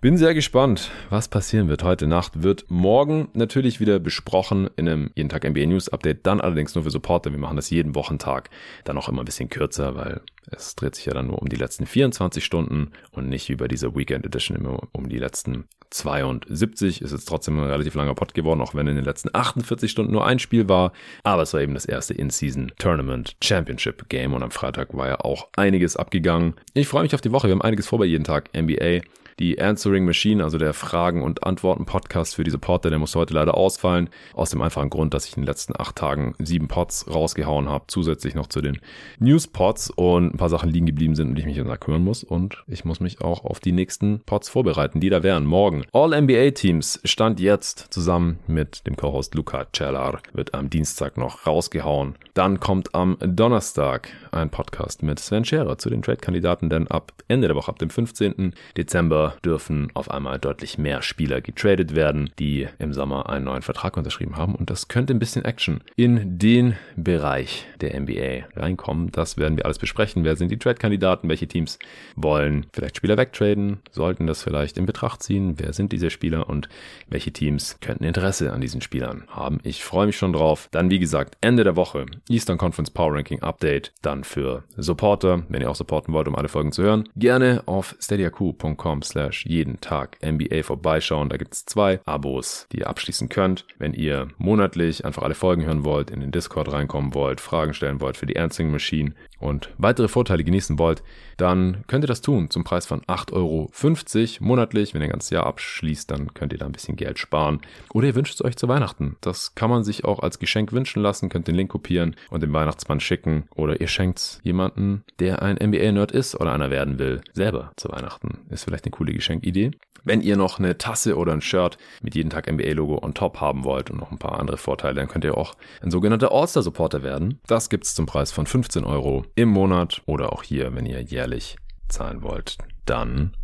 Bin 0.00 0.16
sehr 0.16 0.32
gespannt, 0.32 0.92
was 1.10 1.26
passieren 1.26 1.66
wird. 1.66 1.82
Heute 1.82 2.06
Nacht 2.06 2.44
wird 2.44 2.66
morgen 2.68 3.30
natürlich 3.32 3.80
wieder 3.80 3.98
besprochen 3.98 4.70
in 4.76 4.88
einem 4.88 5.10
jeden 5.16 5.28
Tag 5.28 5.42
NBA 5.42 5.66
News 5.66 5.88
Update, 5.88 6.24
dann 6.24 6.40
allerdings 6.40 6.76
nur 6.76 6.84
für 6.84 6.92
Supporter. 6.92 7.32
Wir 7.32 7.40
machen 7.40 7.56
das 7.56 7.70
jeden 7.70 7.96
Wochentag, 7.96 8.48
dann 8.84 8.96
auch 8.96 9.08
immer 9.08 9.22
ein 9.22 9.24
bisschen 9.24 9.48
kürzer, 9.48 9.96
weil 9.96 10.20
es 10.52 10.76
dreht 10.76 10.94
sich 10.94 11.06
ja 11.06 11.14
dann 11.14 11.26
nur 11.26 11.42
um 11.42 11.48
die 11.48 11.56
letzten 11.56 11.84
24 11.84 12.44
Stunden 12.44 12.92
und 13.10 13.28
nicht 13.28 13.48
wie 13.48 13.56
bei 13.56 13.66
dieser 13.66 13.96
Weekend 13.96 14.24
Edition 14.24 14.56
immer 14.56 14.78
um 14.92 15.08
die 15.08 15.18
letzten 15.18 15.64
72. 15.90 17.02
Ist 17.02 17.10
jetzt 17.10 17.24
trotzdem 17.24 17.58
ein 17.58 17.68
relativ 17.68 17.96
langer 17.96 18.14
Pod 18.14 18.34
geworden, 18.34 18.60
auch 18.60 18.76
wenn 18.76 18.86
in 18.86 18.94
den 18.94 19.04
letzten 19.04 19.30
48 19.32 19.90
Stunden 19.90 20.12
nur 20.12 20.24
ein 20.24 20.38
Spiel 20.38 20.68
war. 20.68 20.92
Aber 21.24 21.42
es 21.42 21.52
war 21.54 21.60
eben 21.60 21.74
das 21.74 21.86
erste 21.86 22.14
In-Season 22.14 22.70
Tournament 22.78 23.34
Championship 23.42 24.08
Game 24.08 24.32
und 24.32 24.44
am 24.44 24.52
Freitag 24.52 24.96
war 24.96 25.08
ja 25.08 25.20
auch 25.22 25.48
einiges 25.56 25.96
abgegangen. 25.96 26.54
Ich 26.74 26.86
freue 26.86 27.02
mich 27.02 27.16
auf 27.16 27.20
die 27.20 27.32
Woche. 27.32 27.48
Wir 27.48 27.54
haben 27.54 27.62
einiges 27.62 27.88
vor 27.88 27.98
bei 27.98 28.04
jeden 28.04 28.22
Tag 28.22 28.50
NBA. 28.56 29.00
Die 29.38 29.60
Answering 29.60 30.04
Machine, 30.04 30.42
also 30.42 30.58
der 30.58 30.74
Fragen- 30.74 31.22
und 31.22 31.44
Antworten-Podcast 31.44 32.34
für 32.34 32.42
die 32.42 32.50
Supporter, 32.50 32.90
der 32.90 32.98
muss 32.98 33.14
heute 33.14 33.34
leider 33.34 33.56
ausfallen. 33.56 34.10
Aus 34.34 34.50
dem 34.50 34.60
einfachen 34.60 34.90
Grund, 34.90 35.14
dass 35.14 35.26
ich 35.26 35.36
in 35.36 35.42
den 35.42 35.46
letzten 35.46 35.78
acht 35.78 35.94
Tagen 35.94 36.34
sieben 36.40 36.66
Pods 36.66 37.06
rausgehauen 37.08 37.68
habe, 37.68 37.84
zusätzlich 37.86 38.34
noch 38.34 38.48
zu 38.48 38.60
den 38.60 38.80
News-Pods 39.20 39.90
und 39.90 40.34
ein 40.34 40.38
paar 40.38 40.48
Sachen 40.48 40.70
liegen 40.70 40.86
geblieben 40.86 41.14
sind, 41.14 41.28
um 41.28 41.34
die 41.36 41.42
ich 41.42 41.46
mich 41.46 41.56
jetzt 41.56 41.80
kümmern 41.80 42.02
muss. 42.02 42.24
Und 42.24 42.64
ich 42.66 42.84
muss 42.84 42.98
mich 42.98 43.20
auch 43.20 43.44
auf 43.44 43.60
die 43.60 43.70
nächsten 43.70 44.20
Pods 44.26 44.48
vorbereiten, 44.48 44.98
die 44.98 45.10
da 45.10 45.22
wären. 45.22 45.46
Morgen. 45.46 45.84
All-NBA-Teams 45.92 47.00
stand 47.04 47.38
jetzt 47.38 47.86
zusammen 47.90 48.40
mit 48.48 48.86
dem 48.88 48.96
Co-Host 48.96 49.36
Luca 49.36 49.66
Cellar, 49.72 50.20
wird 50.32 50.54
am 50.54 50.68
Dienstag 50.68 51.16
noch 51.16 51.46
rausgehauen. 51.46 52.16
Dann 52.34 52.58
kommt 52.58 52.94
am 52.94 53.16
Donnerstag 53.20 54.08
ein 54.32 54.50
Podcast 54.50 55.04
mit 55.04 55.20
Sven 55.20 55.44
Scherer 55.44 55.78
zu 55.78 55.90
den 55.90 56.02
Trade-Kandidaten, 56.02 56.70
denn 56.70 56.88
ab 56.88 57.12
Ende 57.28 57.46
der 57.46 57.56
Woche, 57.56 57.70
ab 57.70 57.78
dem 57.78 57.90
15. 57.90 58.54
Dezember, 58.76 59.27
dürfen 59.44 59.90
auf 59.94 60.10
einmal 60.10 60.38
deutlich 60.38 60.78
mehr 60.78 61.02
Spieler 61.02 61.40
getradet 61.40 61.94
werden, 61.94 62.30
die 62.38 62.68
im 62.78 62.92
Sommer 62.92 63.28
einen 63.28 63.44
neuen 63.44 63.62
Vertrag 63.62 63.96
unterschrieben 63.96 64.36
haben. 64.36 64.54
Und 64.54 64.70
das 64.70 64.88
könnte 64.88 65.14
ein 65.14 65.18
bisschen 65.18 65.44
Action 65.44 65.80
in 65.96 66.38
den 66.38 66.76
Bereich 66.96 67.66
der 67.80 67.98
NBA 67.98 68.46
reinkommen. 68.56 69.10
Das 69.12 69.36
werden 69.36 69.56
wir 69.56 69.64
alles 69.64 69.78
besprechen. 69.78 70.24
Wer 70.24 70.36
sind 70.36 70.50
die 70.50 70.58
Trade-Kandidaten? 70.58 71.28
Welche 71.28 71.48
Teams 71.48 71.78
wollen 72.16 72.66
vielleicht 72.72 72.96
Spieler 72.96 73.16
wegtraden? 73.16 73.78
Sollten 73.90 74.26
das 74.26 74.42
vielleicht 74.42 74.78
in 74.78 74.86
Betracht 74.86 75.22
ziehen? 75.22 75.54
Wer 75.58 75.72
sind 75.72 75.92
diese 75.92 76.10
Spieler 76.10 76.48
und 76.48 76.68
welche 77.08 77.32
Teams 77.32 77.78
könnten 77.80 78.04
Interesse 78.04 78.52
an 78.52 78.60
diesen 78.60 78.80
Spielern 78.80 79.24
haben? 79.28 79.58
Ich 79.62 79.84
freue 79.84 80.06
mich 80.06 80.16
schon 80.16 80.32
drauf. 80.32 80.68
Dann, 80.70 80.90
wie 80.90 80.98
gesagt, 80.98 81.36
Ende 81.40 81.64
der 81.64 81.76
Woche 81.76 82.06
Eastern 82.28 82.58
Conference 82.58 82.90
Power 82.90 83.14
Ranking 83.14 83.42
Update. 83.42 83.92
Dann 84.02 84.24
für 84.24 84.64
Supporter, 84.76 85.42
wenn 85.48 85.60
ihr 85.60 85.70
auch 85.70 85.76
supporten 85.76 86.14
wollt, 86.14 86.28
um 86.28 86.36
alle 86.36 86.48
Folgen 86.48 86.72
zu 86.72 86.82
hören, 86.82 87.08
gerne 87.16 87.62
auf 87.66 87.96
steadyaq.com 88.00 89.02
slash 89.18 89.46
jeden 89.46 89.80
Tag 89.80 90.16
NBA 90.24 90.62
vorbeischauen. 90.62 91.28
Da 91.28 91.36
gibt 91.36 91.52
es 91.52 91.66
zwei 91.66 92.00
Abos, 92.04 92.68
die 92.72 92.78
ihr 92.78 92.86
abschließen 92.86 93.28
könnt. 93.28 93.66
Wenn 93.78 93.92
ihr 93.92 94.28
monatlich 94.38 95.04
einfach 95.04 95.24
alle 95.24 95.34
Folgen 95.34 95.64
hören 95.64 95.84
wollt, 95.84 96.10
in 96.10 96.20
den 96.20 96.30
Discord 96.30 96.72
reinkommen 96.72 97.14
wollt, 97.14 97.40
Fragen 97.40 97.74
stellen 97.74 98.00
wollt 98.00 98.16
für 98.16 98.26
die 98.26 98.38
Answering 98.38 98.70
Machine 98.70 99.14
und 99.40 99.70
weitere 99.76 100.08
Vorteile 100.08 100.44
genießen 100.44 100.78
wollt, 100.78 101.02
dann 101.36 101.84
könnt 101.86 102.04
ihr 102.04 102.08
das 102.08 102.20
tun 102.20 102.50
zum 102.50 102.64
Preis 102.64 102.86
von 102.86 103.02
8,50 103.02 103.32
Euro 103.32 104.46
monatlich. 104.46 104.94
Wenn 104.94 105.02
ihr 105.02 105.06
ein 105.06 105.12
ganzes 105.12 105.30
Jahr 105.30 105.46
abschließt, 105.46 106.10
dann 106.10 106.34
könnt 106.34 106.52
ihr 106.52 106.58
da 106.58 106.66
ein 106.66 106.72
bisschen 106.72 106.96
Geld 106.96 107.18
sparen. 107.18 107.60
Oder 107.92 108.08
ihr 108.08 108.14
wünscht 108.14 108.34
es 108.34 108.44
euch 108.44 108.56
zu 108.56 108.68
Weihnachten. 108.68 109.16
Das 109.20 109.54
kann 109.54 109.70
man 109.70 109.84
sich 109.84 110.04
auch 110.04 110.20
als 110.20 110.38
Geschenk 110.38 110.72
wünschen 110.72 111.02
lassen, 111.02 111.28
könnt 111.28 111.48
den 111.48 111.54
Link 111.54 111.70
kopieren 111.70 112.16
und 112.30 112.42
dem 112.42 112.52
Weihnachtsmann 112.52 113.00
schicken. 113.00 113.44
Oder 113.54 113.80
ihr 113.80 113.88
schenkt 113.88 114.18
es 114.18 114.40
jemanden, 114.42 115.04
der 115.18 115.42
ein 115.42 115.56
NBA-Nerd 115.56 116.12
ist 116.12 116.34
oder 116.34 116.52
einer 116.52 116.70
werden 116.70 116.98
will, 116.98 117.20
selber 117.32 117.72
zu 117.76 117.88
Weihnachten. 117.88 118.38
Ist 118.50 118.64
vielleicht 118.64 118.84
eine 118.84 118.92
coole 118.92 119.07
Geschenkidee. 119.12 119.70
Wenn 120.04 120.20
ihr 120.22 120.36
noch 120.36 120.58
eine 120.58 120.78
Tasse 120.78 121.16
oder 121.16 121.32
ein 121.32 121.40
Shirt 121.40 121.76
mit 122.02 122.14
jeden 122.14 122.30
Tag 122.30 122.50
NBA-Logo 122.50 122.98
on 123.02 123.14
top 123.14 123.40
haben 123.40 123.64
wollt 123.64 123.90
und 123.90 123.98
noch 123.98 124.10
ein 124.10 124.18
paar 124.18 124.38
andere 124.38 124.56
Vorteile, 124.56 124.94
dann 124.94 125.08
könnt 125.08 125.24
ihr 125.24 125.36
auch 125.36 125.54
ein 125.82 125.90
sogenannter 125.90 126.32
All-Star-Supporter 126.32 127.02
werden. 127.02 127.40
Das 127.46 127.68
gibt 127.68 127.84
es 127.84 127.94
zum 127.94 128.06
Preis 128.06 128.32
von 128.32 128.46
15 128.46 128.84
Euro 128.84 129.24
im 129.34 129.48
Monat 129.48 130.02
oder 130.06 130.32
auch 130.32 130.42
hier, 130.42 130.74
wenn 130.74 130.86
ihr 130.86 131.00
jährlich 131.02 131.56
zahlen 131.88 132.22
wollt. 132.22 132.58
Dann 132.86 133.36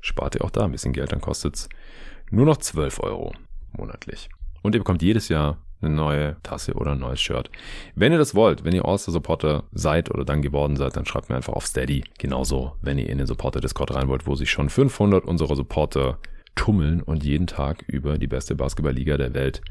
spart 0.00 0.34
ihr 0.34 0.44
auch 0.44 0.50
da 0.50 0.64
ein 0.64 0.72
bisschen 0.72 0.92
Geld, 0.92 1.12
dann 1.12 1.20
kostet 1.20 1.56
es 1.56 1.68
nur 2.30 2.46
noch 2.46 2.58
12 2.58 3.00
Euro 3.00 3.32
monatlich. 3.72 4.28
Und 4.62 4.74
ihr 4.74 4.80
bekommt 4.80 5.02
jedes 5.02 5.28
Jahr 5.28 5.63
eine 5.84 5.94
neue 5.94 6.36
Tasse 6.42 6.74
oder 6.74 6.92
ein 6.92 6.98
neues 6.98 7.20
Shirt. 7.20 7.50
Wenn 7.94 8.12
ihr 8.12 8.18
das 8.18 8.34
wollt, 8.34 8.64
wenn 8.64 8.74
ihr 8.74 8.84
All-Star-Supporter 8.84 9.64
seid 9.72 10.10
oder 10.10 10.24
dann 10.24 10.42
geworden 10.42 10.76
seid, 10.76 10.96
dann 10.96 11.06
schreibt 11.06 11.28
mir 11.28 11.36
einfach 11.36 11.52
auf 11.52 11.66
Steady. 11.66 12.04
Genauso, 12.18 12.76
wenn 12.82 12.98
ihr 12.98 13.08
in 13.08 13.18
den 13.18 13.26
Supporter-Discord 13.26 13.94
rein 13.94 14.08
wollt, 14.08 14.26
wo 14.26 14.34
sich 14.34 14.50
schon 14.50 14.68
500 14.68 15.24
unserer 15.24 15.56
Supporter 15.56 16.18
tummeln 16.54 17.02
und 17.02 17.24
jeden 17.24 17.46
Tag 17.46 17.84
über 17.86 18.18
die 18.18 18.26
beste 18.26 18.54
Basketballliga 18.54 19.16
der 19.16 19.34
Welt 19.34 19.62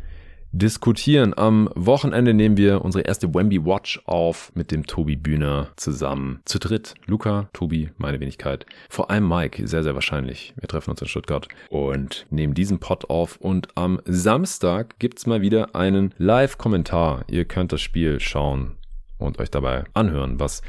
diskutieren. 0.53 1.33
Am 1.35 1.67
Wochenende 1.75 2.33
nehmen 2.33 2.57
wir 2.57 2.85
unsere 2.85 3.03
erste 3.03 3.33
Wemby 3.33 3.65
Watch 3.65 4.01
auf 4.05 4.51
mit 4.55 4.71
dem 4.71 4.85
Tobi 4.85 5.15
Bühner 5.15 5.71
zusammen. 5.75 6.41
Zu 6.45 6.59
dritt. 6.59 6.93
Luca, 7.07 7.49
Tobi, 7.53 7.89
meine 7.97 8.19
Wenigkeit. 8.19 8.65
Vor 8.87 9.09
allem 9.09 9.27
Mike, 9.27 9.67
sehr, 9.67 9.83
sehr 9.83 9.95
wahrscheinlich. 9.95 10.53
Wir 10.55 10.69
treffen 10.69 10.91
uns 10.91 11.01
in 11.01 11.07
Stuttgart 11.07 11.47
und 11.69 12.27
nehmen 12.29 12.53
diesen 12.53 12.79
Pod 12.79 13.09
auf. 13.09 13.37
Und 13.37 13.67
am 13.75 13.99
Samstag 14.05 14.99
gibt's 14.99 15.25
mal 15.25 15.41
wieder 15.41 15.75
einen 15.75 16.13
Live-Kommentar. 16.17 17.25
Ihr 17.29 17.45
könnt 17.45 17.73
das 17.73 17.81
Spiel 17.81 18.19
schauen 18.19 18.75
und 19.17 19.39
euch 19.39 19.49
dabei 19.49 19.85
anhören, 19.93 20.39
was 20.39 20.61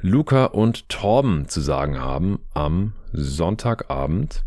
Luca 0.00 0.44
und 0.44 0.88
Torben 0.88 1.48
zu 1.48 1.60
sagen 1.60 1.98
haben 1.98 2.38
am 2.54 2.92
Sonntagabend 3.12 4.44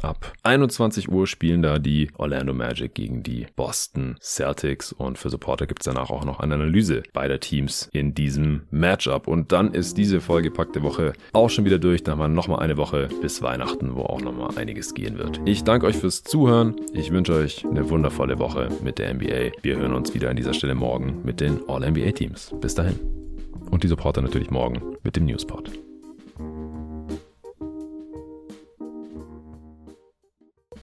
Ab 0.00 0.32
21 0.44 1.10
Uhr 1.10 1.26
spielen 1.26 1.60
da 1.60 1.78
die 1.78 2.08
Orlando 2.16 2.54
Magic 2.54 2.94
gegen 2.94 3.22
die 3.24 3.46
Boston 3.56 4.16
Celtics 4.20 4.92
und 4.92 5.18
für 5.18 5.28
Supporter 5.28 5.66
gibt 5.66 5.82
es 5.82 5.86
danach 5.86 6.10
auch 6.10 6.24
noch 6.24 6.38
eine 6.38 6.54
Analyse 6.54 7.02
beider 7.12 7.40
Teams 7.40 7.88
in 7.92 8.14
diesem 8.14 8.62
Matchup. 8.70 9.26
Und 9.26 9.50
dann 9.50 9.74
ist 9.74 9.98
diese 9.98 10.20
vollgepackte 10.20 10.82
Woche 10.82 11.14
auch 11.32 11.50
schon 11.50 11.64
wieder 11.64 11.80
durch. 11.80 12.04
Da 12.04 12.12
haben 12.12 12.20
wir 12.20 12.28
nochmal 12.28 12.60
eine 12.60 12.76
Woche 12.76 13.08
bis 13.20 13.42
Weihnachten, 13.42 13.96
wo 13.96 14.02
auch 14.02 14.20
nochmal 14.20 14.56
einiges 14.56 14.94
gehen 14.94 15.18
wird. 15.18 15.40
Ich 15.44 15.64
danke 15.64 15.86
euch 15.86 15.96
fürs 15.96 16.22
Zuhören. 16.22 16.76
Ich 16.92 17.10
wünsche 17.10 17.34
euch 17.34 17.64
eine 17.64 17.90
wundervolle 17.90 18.38
Woche 18.38 18.68
mit 18.84 18.98
der 18.98 19.12
NBA. 19.14 19.50
Wir 19.62 19.78
hören 19.78 19.94
uns 19.94 20.14
wieder 20.14 20.30
an 20.30 20.36
dieser 20.36 20.54
Stelle 20.54 20.76
morgen 20.76 21.22
mit 21.24 21.40
den 21.40 21.60
All-NBA-Teams. 21.68 22.54
Bis 22.60 22.74
dahin. 22.74 23.00
Und 23.70 23.82
die 23.82 23.88
Supporter 23.88 24.22
natürlich 24.22 24.50
morgen 24.50 24.96
mit 25.02 25.16
dem 25.16 25.26
Newspot. 25.26 25.87